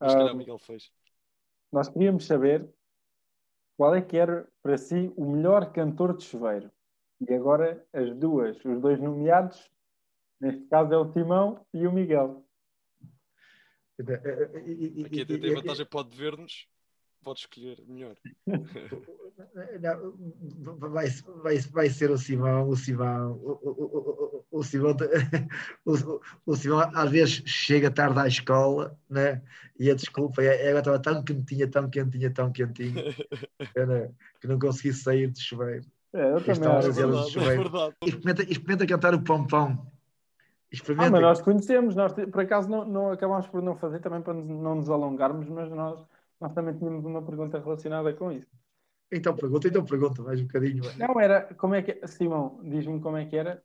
Mas 0.01 0.15
Ah, 0.15 0.27
o 0.33 0.37
Miguel 0.37 0.59
fez. 0.59 0.91
nós 1.73 1.89
queríamos 1.89 2.25
saber 2.27 2.69
qual 3.77 3.95
é 3.95 4.01
que 4.03 4.17
era 4.17 4.49
para 4.63 4.79
si 4.79 5.13
o 5.17 5.25
melhor 5.27 5.73
cantor 5.73 6.17
de 6.17 6.25
chuveiro. 6.25 6.71
E 7.29 7.33
agora 7.35 7.87
as 7.93 8.15
duas, 8.17 8.57
os 8.65 8.81
dois 8.81 8.99
nomeados, 9.01 9.71
neste 10.41 10.67
caso 10.69 10.93
é 10.95 10.99
o 10.99 11.11
Timão 11.13 11.67
e 11.75 11.87
o 11.87 11.93
Miguel. 11.93 12.45
Aqui 15.05 15.23
até 15.23 15.39
tem 15.39 15.55
vantagem, 15.55 15.87
pode 15.87 16.17
ver-nos, 16.17 16.67
pode 17.23 17.41
escolher 17.41 17.83
melhor. 17.87 18.17
Não, 19.81 20.77
vai, 20.79 21.09
vai, 21.43 21.59
vai 21.59 21.91
ser 21.91 22.11
o 22.11 22.19
Simão, 22.19 22.69
o 22.69 22.77
Simão, 22.77 23.33
o, 23.33 23.59
o, 23.63 24.45
o, 24.53 24.59
o, 24.59 24.63
Simão, 24.63 24.95
o, 25.85 26.21
o 26.47 26.57
Simão 26.57 26.81
às 26.95 27.11
vezes 27.11 27.43
chega 27.47 27.91
tarde 27.91 28.21
à 28.21 28.27
escola, 28.27 28.97
né? 29.09 29.43
E 29.79 29.91
a 29.91 29.95
desculpa 29.95 30.43
é, 30.43 30.69
ela 30.69 30.81
estava 30.81 30.99
tão 31.01 31.25
quentinha, 31.25 31.69
tão 31.69 31.89
quentinha, 31.89 32.31
tão 32.31 32.53
quentinha, 32.53 33.05
né? 33.89 34.13
que 34.41 34.47
não 34.47 34.59
consegui 34.59 34.93
sair 34.93 35.31
de 35.31 35.41
chuveiro. 35.41 35.87
É, 36.15 36.33
eu 36.33 36.45
também. 36.45 36.69
É 36.69 36.91
verdade, 36.91 37.39
é 37.39 37.57
verdade. 37.57 37.97
Experimenta, 38.05 38.43
experimenta 38.43 38.87
cantar 38.87 39.15
o 39.15 39.23
pompom. 39.23 39.87
Ah, 40.97 41.11
mas 41.11 41.21
nós 41.21 41.43
conhecemos, 41.43 41.95
nós 41.95 42.13
por 42.13 42.41
acaso 42.41 42.69
não, 42.69 42.85
não 42.85 43.11
acabámos 43.11 43.47
por 43.49 43.63
não 43.63 43.77
fazer 43.77 44.01
também 44.01 44.23
para 44.23 44.33
não 44.33 44.77
nos 44.77 44.89
alongarmos, 44.89 45.47
mas 45.49 45.71
nós, 45.71 46.03
nós 46.41 46.53
também 46.55 46.75
tínhamos 46.77 47.05
uma 47.05 47.23
pergunta 47.23 47.59
relacionada 47.59 48.13
com 48.15 48.33
isso. 48.33 48.47
Então 49.13 49.37
pergunta, 49.37 49.69
então 49.69 49.85
pergunta, 49.85 50.23
mais 50.23 50.41
um 50.41 50.47
bocadinho. 50.47 50.83
Não, 50.97 51.21
era, 51.21 51.43
como 51.55 51.75
é 51.75 51.83
que, 51.83 52.07
Simão, 52.07 52.61
diz-me 52.65 53.01
como 53.01 53.19
é 53.19 53.27
que 53.27 53.37
era? 53.37 53.63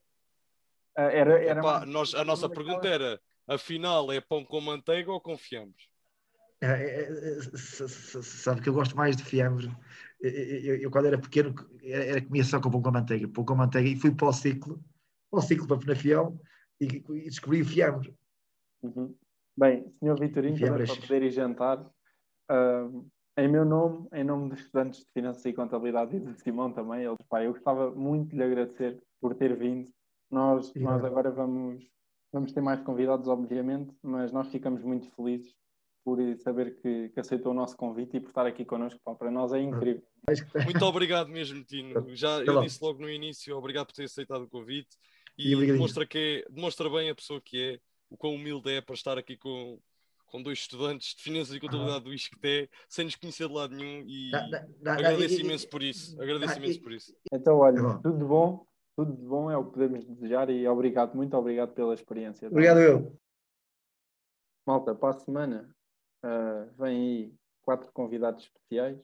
Ah, 0.93 1.03
era, 1.03 1.41
era 1.41 1.59
Epá, 1.61 1.85
nós, 1.85 2.13
a 2.13 2.25
nossa 2.25 2.49
pergunta 2.49 2.85
era, 2.87 3.21
afinal, 3.47 4.11
é 4.11 4.19
pão 4.19 4.43
com 4.43 4.59
manteiga 4.59 5.09
ou 5.09 5.21
com 5.21 5.37
fiambres? 5.37 5.87
É, 6.59 6.67
é, 6.67 7.01
é 7.03 7.41
sabe 7.87 8.61
que 8.61 8.67
eu 8.67 8.73
gosto 8.73 8.97
mais 8.97 9.15
de 9.15 9.23
fiambres. 9.23 9.69
Eu, 10.19 10.31
eu, 10.31 10.75
eu, 10.81 10.91
quando 10.91 11.05
era 11.05 11.17
pequeno 11.17 11.53
era, 11.83 12.03
era 12.03 12.21
comia 12.21 12.43
só 12.43 12.59
com 12.59 12.69
pão 12.69 12.81
com 12.81 12.91
manteiga, 12.91 13.27
pão 13.29 13.45
com 13.45 13.55
manteiga, 13.55 13.87
e 13.87 13.95
fui 13.95 14.11
para 14.11 14.27
o 14.27 14.33
ciclo, 14.33 14.83
para 15.31 15.39
o 15.39 15.41
ciclo 15.41 15.67
para 15.67 15.77
Penafiel, 15.77 16.37
e, 16.79 16.85
e 16.85 17.23
descobri 17.23 17.61
o 17.61 17.65
fiambre. 17.65 18.13
Uhum. 18.81 19.15
Bem, 19.57 19.91
senhor 19.99 20.19
Vitorino, 20.19 20.59
também 20.59 20.85
para 20.85 20.95
poder 20.95 21.23
ir 21.23 21.31
jantar, 21.31 21.79
uh, 21.81 23.09
em 23.37 23.47
meu 23.47 23.65
nome, 23.65 24.07
em 24.13 24.23
nome 24.23 24.49
dos 24.49 24.59
estudantes 24.59 25.01
de 25.01 25.11
Finanças 25.11 25.45
e 25.45 25.53
Contabilidade 25.53 26.15
e 26.15 26.19
de 26.19 26.41
Simão 26.41 26.71
também, 26.71 27.03
eles, 27.03 27.17
pá, 27.29 27.43
eu 27.43 27.53
gostava 27.53 27.91
muito 27.91 28.31
de 28.31 28.35
lhe 28.35 28.43
agradecer 28.43 29.01
por 29.19 29.35
ter 29.35 29.55
vindo. 29.55 29.89
Nós, 30.29 30.73
nós 30.75 31.03
agora 31.03 31.31
vamos, 31.31 31.83
vamos 32.31 32.51
ter 32.51 32.61
mais 32.61 32.81
convidados, 32.81 33.27
obviamente, 33.27 33.95
mas 34.01 34.31
nós 34.31 34.47
ficamos 34.49 34.83
muito 34.83 35.09
felizes 35.11 35.55
por 36.03 36.17
saber 36.39 36.79
que, 36.81 37.09
que, 37.09 37.19
aceitou 37.19 37.51
o 37.51 37.55
nosso 37.55 37.75
convite 37.75 38.17
e 38.17 38.19
por 38.19 38.29
estar 38.29 38.45
aqui 38.45 38.63
connosco. 38.63 38.99
Pá, 39.03 39.13
para 39.13 39.29
nós 39.29 39.53
é 39.53 39.61
incrível. 39.61 40.03
Muito 40.63 40.85
obrigado 40.85 41.29
mesmo, 41.29 41.63
Tino. 41.63 42.05
Já 42.15 42.43
eu 42.43 42.61
disse 42.61 42.81
logo 42.81 43.01
no 43.01 43.09
início, 43.09 43.57
obrigado 43.57 43.87
por 43.87 43.93
ter 43.93 44.05
aceitado 44.05 44.43
o 44.43 44.49
convite 44.49 44.97
e, 45.37 45.55
demonstra, 45.55 46.05
que 46.05 46.43
é, 46.47 46.51
demonstra 46.51 46.89
bem 46.89 47.09
a 47.09 47.15
pessoa 47.15 47.39
que 47.39 47.73
é, 47.73 47.79
o 48.09 48.17
quão 48.17 48.35
humilde 48.35 48.71
é 48.71 48.81
para 48.81 48.95
estar 48.95 49.17
aqui 49.17 49.37
com, 49.37 49.79
com 50.25 50.41
dois 50.41 50.59
estudantes 50.59 51.15
de 51.15 51.21
Finanças 51.21 51.55
e 51.55 51.59
Contabilidade 51.59 52.05
do 52.05 52.13
ISCTE, 52.13 52.69
sem 52.89 53.05
nos 53.05 53.15
conhecer 53.15 53.47
de 53.47 53.53
lado 53.53 53.75
nenhum 53.75 54.03
e 54.05 54.31
agradeço 54.85 55.41
imenso 55.41 55.69
por 55.69 55.83
isso. 55.83 56.21
Agradeço 56.21 56.57
imenso 56.57 56.81
por 56.81 56.91
isso. 56.91 57.13
Então, 57.31 57.57
olha, 57.57 57.81
tudo 58.01 58.17
de 58.17 58.25
bom, 58.25 58.65
tudo 58.95 59.13
de 59.13 59.25
bom 59.25 59.51
é 59.51 59.57
o 59.57 59.65
que 59.65 59.73
podemos 59.73 60.05
desejar 60.05 60.49
e 60.49 60.67
obrigado, 60.67 61.15
muito 61.15 61.35
obrigado 61.35 61.73
pela 61.73 61.93
experiência. 61.93 62.47
Obrigado 62.47 62.79
eu. 62.79 63.17
Malta, 64.65 64.93
para 64.93 65.15
a 65.15 65.19
semana 65.19 65.73
uh, 66.25 66.73
vem 66.77 66.97
aí 66.97 67.33
quatro 67.61 67.91
convidados 67.91 68.43
especiais. 68.43 68.97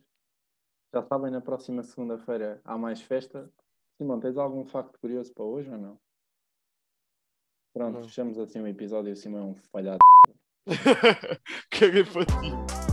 Já 0.94 1.02
sabem, 1.04 1.32
na 1.32 1.42
próxima 1.42 1.84
segunda-feira 1.84 2.62
há 2.64 2.78
mais 2.78 3.02
festa. 3.02 3.50
Simão, 3.98 4.20
tens 4.20 4.38
algum 4.38 4.66
facto 4.66 5.00
curioso 5.00 5.34
para 5.34 5.44
hoje 5.44 5.70
ou 5.70 5.78
não? 5.78 6.00
Pronto, 7.74 8.04
fechamos 8.04 8.38
assim 8.38 8.62
o 8.62 8.68
episódio. 8.68 9.12
O 9.12 9.16
Simão 9.16 9.42
é 9.42 9.46
um 9.46 9.56
falhado. 9.56 9.98
Caguei 11.72 12.04
para 12.04 12.26
ti. 12.26 12.93